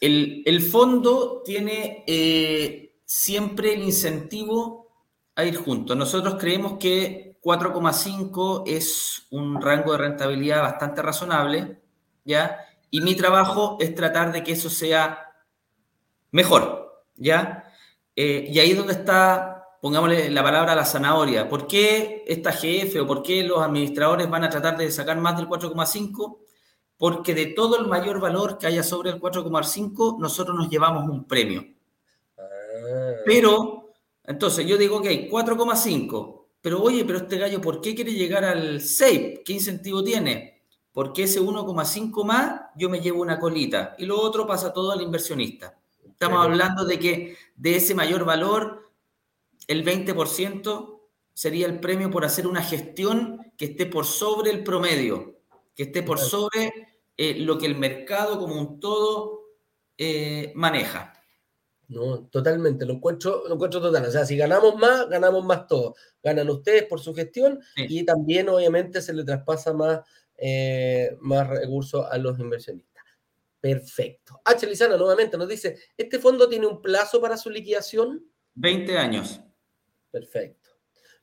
[0.00, 4.88] el, fondo tiene eh, siempre el incentivo
[5.36, 5.96] a ir juntos.
[5.96, 11.80] Nosotros creemos que 4,5 es un rango de rentabilidad bastante razonable,
[12.24, 12.66] ¿ya?
[12.90, 15.32] Y mi trabajo es tratar de que eso sea
[16.32, 17.72] mejor, ¿ya?
[18.16, 19.49] Eh, y ahí es donde está,
[19.80, 21.48] pongámosle la palabra la zanahoria.
[21.48, 25.36] ¿Por qué esta GF o por qué los administradores van a tratar de sacar más
[25.36, 26.38] del 4,5?
[27.00, 31.24] porque de todo el mayor valor que haya sobre el 4,5, nosotros nos llevamos un
[31.24, 31.64] premio.
[32.38, 32.42] Ah.
[33.24, 38.44] Pero, entonces yo digo, ok, 4,5, pero oye, pero este gallo, ¿por qué quiere llegar
[38.44, 39.40] al 6?
[39.42, 40.60] ¿Qué incentivo tiene?
[40.92, 45.00] Porque ese 1,5 más, yo me llevo una colita y lo otro pasa todo al
[45.00, 45.78] inversionista.
[46.06, 48.89] Estamos hablando de que de ese mayor valor,
[49.66, 51.00] el 20%
[51.32, 55.40] sería el premio por hacer una gestión que esté por sobre el promedio,
[55.74, 56.72] que esté por sobre
[57.16, 59.40] eh, lo que el mercado como un todo
[59.96, 61.12] eh, maneja.
[61.88, 64.06] No, totalmente, lo encuentro, lo encuentro total.
[64.06, 65.98] O sea, si ganamos más, ganamos más todos.
[66.22, 70.00] Ganan ustedes por su gestión y también, obviamente, se le traspasa más,
[70.36, 73.02] eh, más recursos a los inversionistas.
[73.60, 74.40] Perfecto.
[74.44, 74.66] H.
[74.66, 78.24] Lizana nuevamente nos dice: ¿este fondo tiene un plazo para su liquidación?
[78.54, 79.40] 20 años.
[80.10, 80.70] Perfecto.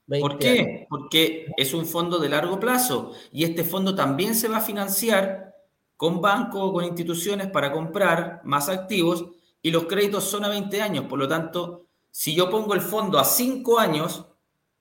[0.07, 0.87] ¿Por qué?
[0.89, 5.53] Porque es un fondo de largo plazo y este fondo también se va a financiar
[5.97, 9.25] con bancos o con instituciones para comprar más activos
[9.61, 11.05] y los créditos son a 20 años.
[11.05, 14.25] Por lo tanto, si yo pongo el fondo a 5 años,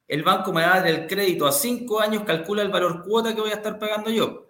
[0.06, 3.34] el banco me va a dar el crédito a 5 años, calcula el valor cuota
[3.34, 4.46] que voy a estar pagando yo.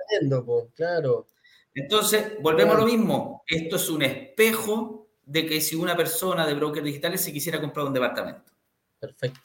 [0.75, 1.27] Claro.
[1.75, 3.43] Entonces, volvemos a lo mismo.
[3.47, 7.87] Esto es un espejo de que si una persona de brokers digitales se quisiera comprar
[7.87, 8.53] un departamento.
[8.99, 9.41] Perfecto,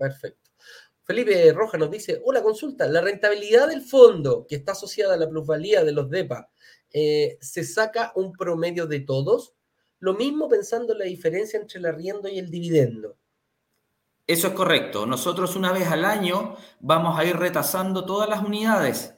[0.00, 0.50] perfecto.
[1.04, 5.28] Felipe Roja nos dice, una consulta, la rentabilidad del fondo que está asociada a la
[5.28, 6.50] plusvalía de los DEPA,
[6.92, 9.54] eh, ¿se saca un promedio de todos?
[9.98, 13.16] Lo mismo pensando en la diferencia entre el arriendo y el dividendo.
[14.26, 15.04] Eso es correcto.
[15.04, 19.14] Nosotros una vez al año vamos a ir retasando todas las unidades.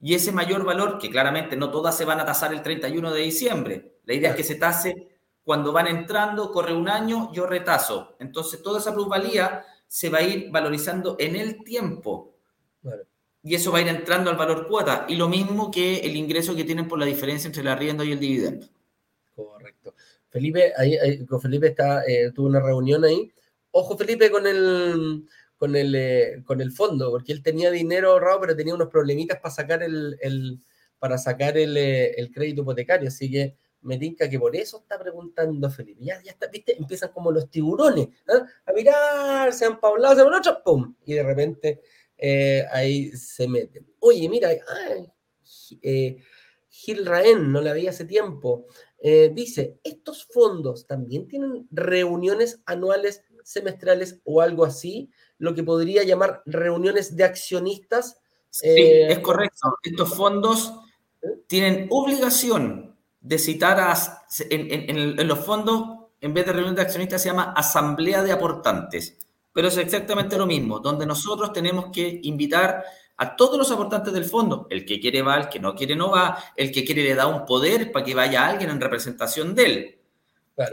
[0.00, 3.22] Y ese mayor valor, que claramente no todas se van a tasar el 31 de
[3.22, 8.16] diciembre, la idea es que se tase cuando van entrando, corre un año, yo retazo.
[8.18, 12.34] Entonces toda esa plusvalía se va a ir valorizando en el tiempo.
[13.42, 15.06] Y eso va a ir entrando al valor cuota.
[15.08, 18.12] Y lo mismo que el ingreso que tienen por la diferencia entre el arriendo y
[18.12, 18.66] el dividendo.
[19.34, 19.94] Correcto.
[20.28, 23.30] Felipe, ahí, con Felipe está, eh, tuvo una reunión ahí.
[23.70, 25.26] Ojo, Felipe, con el,
[25.56, 29.38] con el, eh, con el fondo, porque él tenía dinero ahorrado, pero tenía unos problemitas
[29.38, 30.58] para sacar el, el
[30.98, 33.08] para sacar el, eh, el crédito hipotecario.
[33.08, 33.56] Así que
[33.86, 36.04] me tinca que por eso está preguntando Felipe.
[36.04, 38.44] Ya, ya está, viste, empiezan como los tiburones, ¿ah?
[38.66, 40.94] a mirar, se han paulado, se han otros, ¡pum!
[41.04, 41.80] Y de repente
[42.18, 43.86] eh, ahí se meten.
[44.00, 44.50] Oye, mira,
[45.82, 46.16] eh,
[46.68, 48.66] Gil Raén, no la vi hace tiempo,
[48.98, 55.10] eh, dice, ¿estos fondos también tienen reuniones anuales, semestrales o algo así?
[55.38, 58.20] Lo que podría llamar reuniones de accionistas.
[58.50, 59.78] Sí, es correcto.
[59.82, 60.72] Estos fondos
[61.46, 62.95] tienen obligación
[63.26, 63.94] de citar a,
[64.50, 69.18] en, los fondos, en vez de reunión de accionistas, se llama asamblea de aportantes.
[69.52, 72.84] pero es exactamente lo mismo, donde nosotros tenemos que invitar
[73.16, 74.66] a todos los aportantes del fondo.
[74.70, 77.26] El que quiere va, el que no quiere no va, el que quiere le da
[77.26, 80.00] un poder para que vaya alguien en representación de él.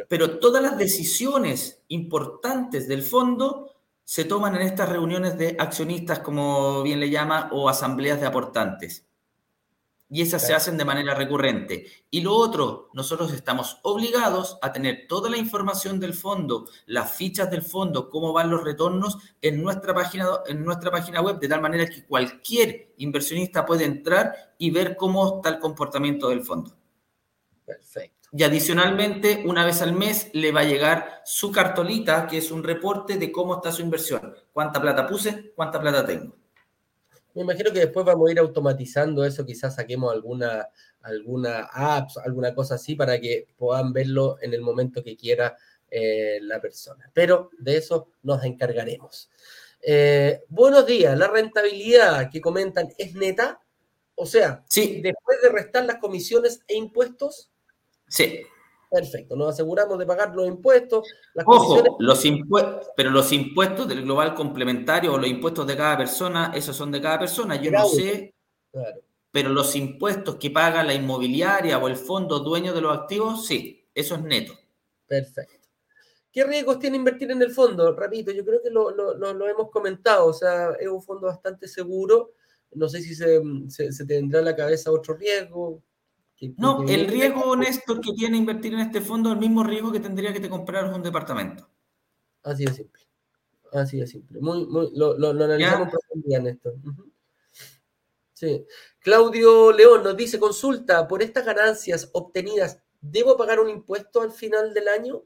[0.07, 3.71] Pero todas las decisiones importantes del fondo
[4.03, 9.07] se toman en estas reuniones de accionistas, como bien le llama, o asambleas de aportantes.
[10.13, 11.87] Y esas se hacen de manera recurrente.
[12.11, 17.49] Y lo otro, nosotros estamos obligados a tener toda la información del fondo, las fichas
[17.49, 21.61] del fondo, cómo van los retornos en nuestra página, en nuestra página web, de tal
[21.61, 26.77] manera que cualquier inversionista puede entrar y ver cómo está el comportamiento del fondo.
[27.65, 28.29] Perfecto.
[28.33, 32.63] Y adicionalmente, una vez al mes le va a llegar su cartolita, que es un
[32.63, 34.35] reporte de cómo está su inversión.
[34.51, 35.53] ¿Cuánta plata puse?
[35.55, 36.42] ¿Cuánta plata tengo?
[37.33, 40.69] Me imagino que después vamos a ir automatizando eso, quizás saquemos alguna,
[41.01, 45.57] alguna apps, alguna cosa así para que puedan verlo en el momento que quiera
[45.89, 47.09] eh, la persona.
[47.13, 49.29] Pero de eso nos encargaremos.
[49.81, 53.59] Eh, buenos días, la rentabilidad que comentan es neta,
[54.15, 55.01] o sea, sí.
[55.01, 57.49] después de restar las comisiones e impuestos,
[58.13, 58.41] Sí.
[58.93, 61.07] Perfecto, nos aseguramos de pagar los impuestos.
[61.47, 66.51] Ojo, los impuestos, pero los impuestos del global complementario o los impuestos de cada persona,
[66.53, 67.55] esos son de cada persona.
[67.55, 68.35] Yo no sé,
[69.31, 73.83] pero los impuestos que paga la inmobiliaria o el fondo dueño de los activos, sí,
[73.95, 74.53] eso es neto.
[75.07, 75.67] Perfecto.
[76.31, 77.95] ¿Qué riesgos tiene invertir en el fondo?
[77.95, 82.33] Repito, yo creo que lo, lo, hemos comentado, o sea, es un fondo bastante seguro.
[82.73, 85.81] No sé si se, se tendrá en la cabeza otro riesgo,
[86.57, 89.99] no, el riesgo honesto que tiene invertir en este fondo es el mismo riesgo que
[89.99, 91.69] tendría que te comprar un departamento.
[92.43, 93.01] Así de simple.
[93.71, 94.39] Así de simple.
[94.39, 95.89] Muy, muy, lo, lo, analizamos
[96.29, 96.73] en esto.
[98.33, 98.65] Sí.
[98.99, 104.73] Claudio León nos dice, consulta, por estas ganancias obtenidas, ¿debo pagar un impuesto al final
[104.73, 105.23] del año?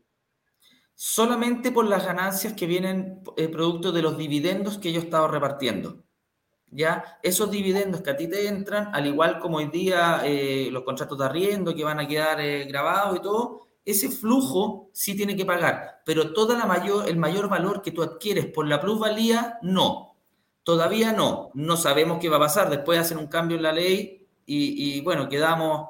[0.94, 5.28] Solamente por las ganancias que vienen eh, producto de los dividendos que yo he estado
[5.28, 6.04] repartiendo.
[6.72, 7.20] ¿Ya?
[7.24, 11.18] Esos dividendos que a ti te entran, al igual como hoy día eh, los contratos
[11.18, 15.46] de arriendo que van a quedar eh, grabados y todo, ese flujo sí tiene que
[15.46, 20.08] pagar, pero toda la mayor, el mayor valor que tú adquieres por la plusvalía, no.
[20.68, 21.50] Todavía no.
[21.54, 22.70] No sabemos qué va a pasar.
[22.70, 25.88] Después hacen un cambio en la ley y, bueno, quedamos,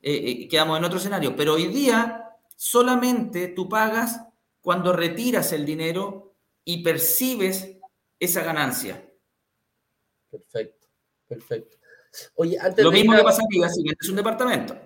[0.00, 1.34] eh, quedamos en otro escenario.
[1.34, 4.20] Pero hoy día solamente tú pagas
[4.62, 7.78] cuando retiras el dinero y percibes
[8.20, 9.05] esa ganancia.
[10.38, 10.88] Perfecto,
[11.26, 11.76] perfecto.
[12.34, 14.76] Oye, antes Lo mismo que pasa aquí, es un departamento.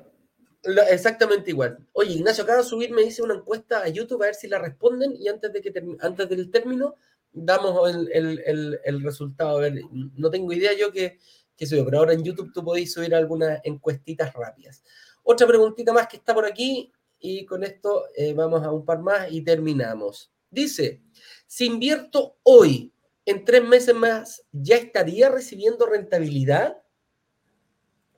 [0.90, 1.78] exactamente igual.
[1.92, 4.58] Oye, Ignacio, acaba de subir, me dice una encuesta a YouTube a ver si la
[4.58, 6.96] responden y antes, de que antes del término
[7.32, 9.58] damos el, resultado.
[9.58, 11.18] A ver, no tengo idea yo que,
[11.56, 14.82] que subió, pero ahora en YouTube tú podéis subir algunas encuestitas rápidas.
[15.22, 19.00] Otra preguntita más que está por aquí y con esto eh, vamos a un par
[19.00, 20.32] más y terminamos.
[20.50, 21.02] Dice,
[21.46, 22.92] si invierto hoy
[23.24, 26.78] en tres meses más ya estaría recibiendo rentabilidad?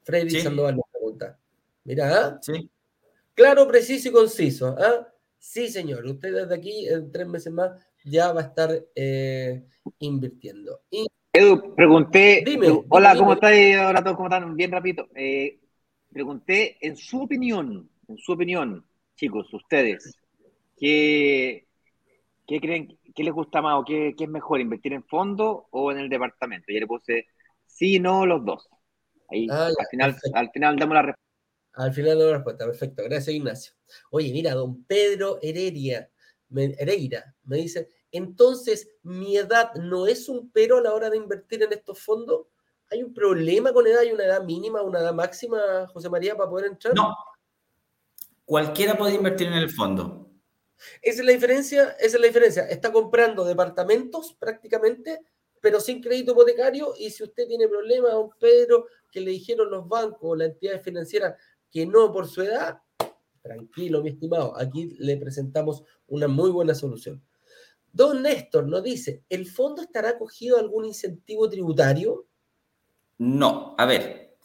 [0.05, 0.41] Freddy sí.
[0.41, 1.39] Sandoval me pregunta.
[1.85, 2.39] Mira, ¿ah?
[2.41, 2.71] sí.
[3.35, 4.77] claro, preciso y conciso.
[4.79, 5.09] ¿ah?
[5.39, 7.73] Sí, señor, usted desde aquí en tres meses más
[8.05, 9.65] ya va a estar eh,
[9.99, 10.81] invirtiendo.
[10.91, 13.53] Y, Edu, pregunté, dime, hola, ¿cómo estás?
[13.53, 14.55] Hola todos, ¿cómo están?
[14.57, 15.09] Bien rapidito.
[15.15, 15.59] Eh,
[16.13, 18.85] pregunté, en su opinión, en su opinión,
[19.17, 20.17] chicos, ustedes,
[20.77, 21.67] ¿qué,
[22.47, 25.99] qué creen ¿qué les gusta más o qué, es mejor, invertir en fondo o en
[25.99, 26.73] el departamento?
[26.73, 27.27] Y le puse
[27.67, 28.69] sí, no, los dos.
[29.29, 31.23] Ahí, ah, al, final, al final damos la respuesta.
[31.75, 33.03] Al final damos la respuesta, perfecto.
[33.05, 33.73] Gracias, Ignacio.
[34.11, 36.11] Oye, mira, don Pedro Heredia,
[36.55, 41.63] Hereira me dice, entonces, ¿mi edad no es un pero a la hora de invertir
[41.63, 42.47] en estos fondos?
[42.91, 44.01] ¿Hay un problema con edad?
[44.01, 46.95] ¿Hay una edad mínima, una edad máxima, José María, para poder entrar?
[46.95, 47.17] No.
[48.45, 50.22] Cualquiera puede invertir en el fondo.
[51.01, 52.69] Esa es la diferencia, es la diferencia.
[52.69, 55.21] Está comprando departamentos prácticamente,
[55.61, 56.95] pero sin crédito hipotecario.
[56.99, 60.81] Y si usted tiene problemas, don Pedro, que le dijeron los bancos o la entidad
[60.83, 61.37] financiera
[61.71, 62.79] que no por su edad,
[63.43, 67.23] tranquilo, mi estimado, aquí le presentamos una muy buena solución.
[67.93, 72.27] Don Néstor nos dice, ¿el fondo estará acogido a algún incentivo tributario?
[73.19, 74.37] No, a ver,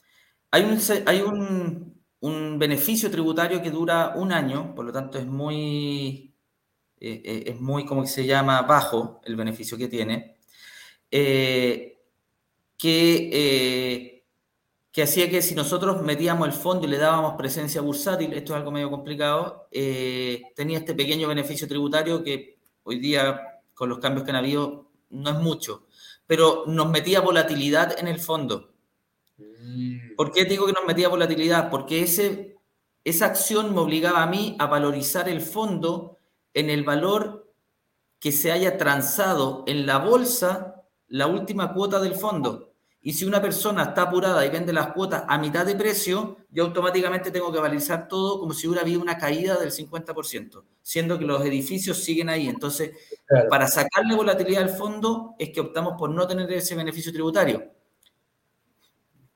[0.52, 1.87] hay un, hay un,
[2.22, 6.34] un beneficio tributario que dura un año, por lo tanto es muy,
[7.00, 10.38] eh, eh, es muy, como se llama, bajo el beneficio que tiene,
[11.12, 12.00] eh,
[12.78, 14.24] que,
[14.92, 18.58] que hacía que si nosotros metíamos el fondo y le dábamos presencia bursátil, esto es
[18.58, 24.32] algo medio complicado, tenía este pequeño beneficio tributario que hoy día, con los cambios que
[24.32, 25.88] han habido, no es mucho,
[26.26, 28.74] pero nos metía volatilidad en el fondo.
[29.38, 30.16] Mm.
[30.16, 31.70] ¿Por qué digo que nos metía volatilidad?
[31.70, 32.58] Porque ese,
[33.04, 36.18] esa acción me obligaba a mí a valorizar el fondo
[36.54, 37.54] en el valor
[38.20, 42.74] que se haya transado en la bolsa la última cuota del fondo.
[43.00, 46.66] Y si una persona está apurada y vende las cuotas a mitad de precio, yo
[46.66, 51.26] automáticamente tengo que valorizar todo como si hubiera habido una caída del 50%, siendo que
[51.26, 52.50] los edificios siguen ahí.
[52.50, 52.92] Entonces,
[53.50, 57.77] para sacarle volatilidad al fondo es que optamos por no tener ese beneficio tributario.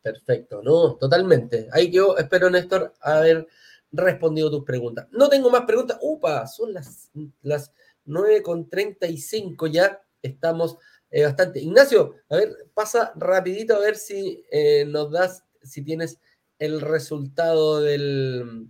[0.01, 1.67] Perfecto, no, totalmente.
[1.71, 3.47] Ahí yo espero, Néstor, haber
[3.91, 5.07] respondido tus preguntas.
[5.11, 5.99] No tengo más preguntas.
[6.01, 7.11] Upa, son las,
[7.41, 7.71] las
[8.05, 10.01] 9.35 ya.
[10.21, 10.77] Estamos
[11.09, 11.59] eh, bastante.
[11.59, 16.19] Ignacio, a ver, pasa rapidito a ver si eh, nos das, si tienes
[16.57, 18.67] el resultado del,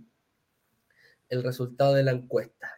[1.28, 2.68] el resultado de la encuesta.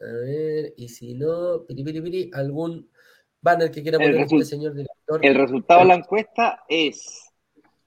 [0.00, 2.90] A ver, y si no, piri, algún
[3.42, 5.24] banner que quiera poner el este señor director.
[5.24, 7.29] El resultado de la encuesta es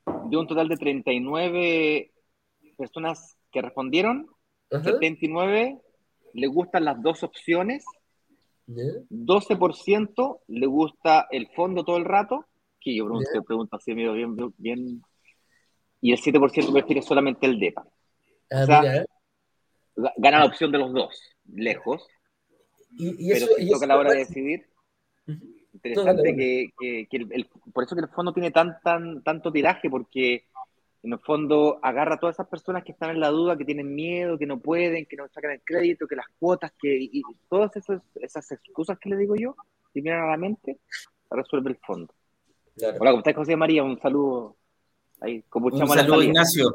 [0.05, 2.11] de un total de 39
[2.77, 4.27] personas que respondieron,
[4.69, 5.79] 79
[6.33, 7.85] le gustan las dos opciones
[8.67, 12.45] 12% le gusta el fondo todo el rato,
[12.79, 15.01] que yo pregunto, pregunto así bien, bien,
[16.01, 17.85] y el 7% prefiere solamente el DEPA.
[18.51, 19.05] Ah, o sea,
[20.17, 21.21] gana la opción de los dos,
[21.53, 22.05] lejos.
[22.91, 24.67] Y, eso, pero que a la hora de decidir,
[25.83, 30.45] interesante que, el, por eso que el fondo tiene tan, tan, tanto tiraje, porque
[31.03, 33.93] en el fondo agarra a todas esas personas que están en la duda, que tienen
[33.93, 37.75] miedo, que no pueden, que no sacan el crédito, que las cuotas, que y todas
[37.75, 39.55] esas, esas excusas que le digo yo,
[39.93, 40.79] y miran a la mente,
[41.29, 42.13] a resolver el fondo.
[42.77, 43.83] Hola, ¿cómo estás, José María?
[43.83, 44.55] Un saludo.
[45.19, 46.73] Ahí, un saludo, Ignacio.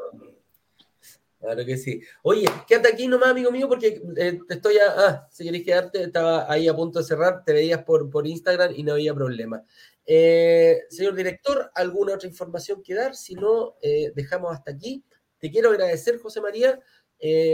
[1.39, 2.01] Claro que sí.
[2.21, 4.91] Oye, quédate aquí nomás, amigo mío, porque eh, te estoy a.
[4.97, 8.73] Ah, si queréis quedarte, estaba ahí a punto de cerrar, te veías por, por Instagram
[8.75, 9.63] y no había problema.
[10.05, 13.15] Eh, señor director, ¿alguna otra información que dar?
[13.15, 15.05] Si no, eh, dejamos hasta aquí.
[15.37, 16.77] Te quiero agradecer, José María.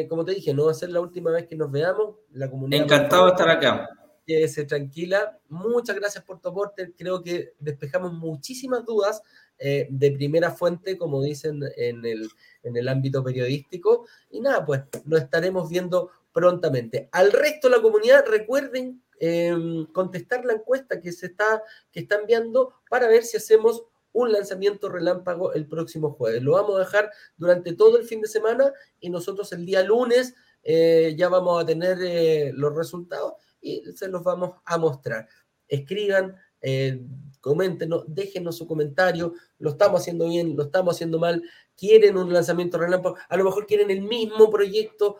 [0.10, 2.16] Como te dije, no va a ser la última vez que nos veamos.
[2.32, 3.90] La comunidad Encantado de estar acá.
[4.26, 5.40] Quédese tranquila.
[5.49, 6.94] Muchas gracias por tu aporte.
[6.98, 9.22] Creo que despejamos muchísimas dudas
[9.57, 12.30] de primera fuente, como dicen en el,
[12.64, 14.06] en el ámbito periodístico.
[14.30, 17.10] Y nada, pues nos estaremos viendo prontamente.
[17.11, 22.73] Al resto de la comunidad, recuerden Em, contestar la encuesta que se está, que enviando
[22.90, 26.41] para ver si hacemos un lanzamiento relámpago el próximo jueves.
[26.44, 30.36] Lo vamos a dejar durante todo el fin de semana y nosotros el día lunes
[30.64, 35.27] eh, ya vamos a tener eh, los resultados y se los vamos a mostrar.
[35.68, 36.99] Escriban, eh,
[37.39, 41.43] coméntenos, déjenos su comentario, lo estamos haciendo bien, lo estamos haciendo mal,
[41.77, 45.17] quieren un lanzamiento relámpago, a lo mejor quieren el mismo proyecto,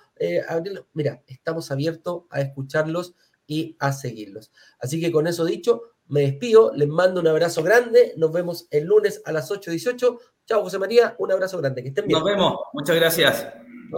[0.93, 3.13] Mira, estamos abiertos a escucharlos
[3.45, 4.51] y a seguirlos.
[4.80, 8.85] Así que con eso dicho, me despido, les mando un abrazo grande, nos vemos el
[8.85, 10.19] lunes a las 8.18.
[10.45, 12.19] Chao, José María, un abrazo grande, que estén bien.
[12.19, 13.47] Nos vemos, muchas gracias.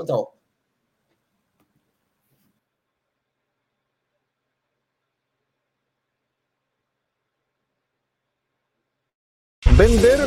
[0.06, 0.34] chao.
[9.78, 10.27] Vender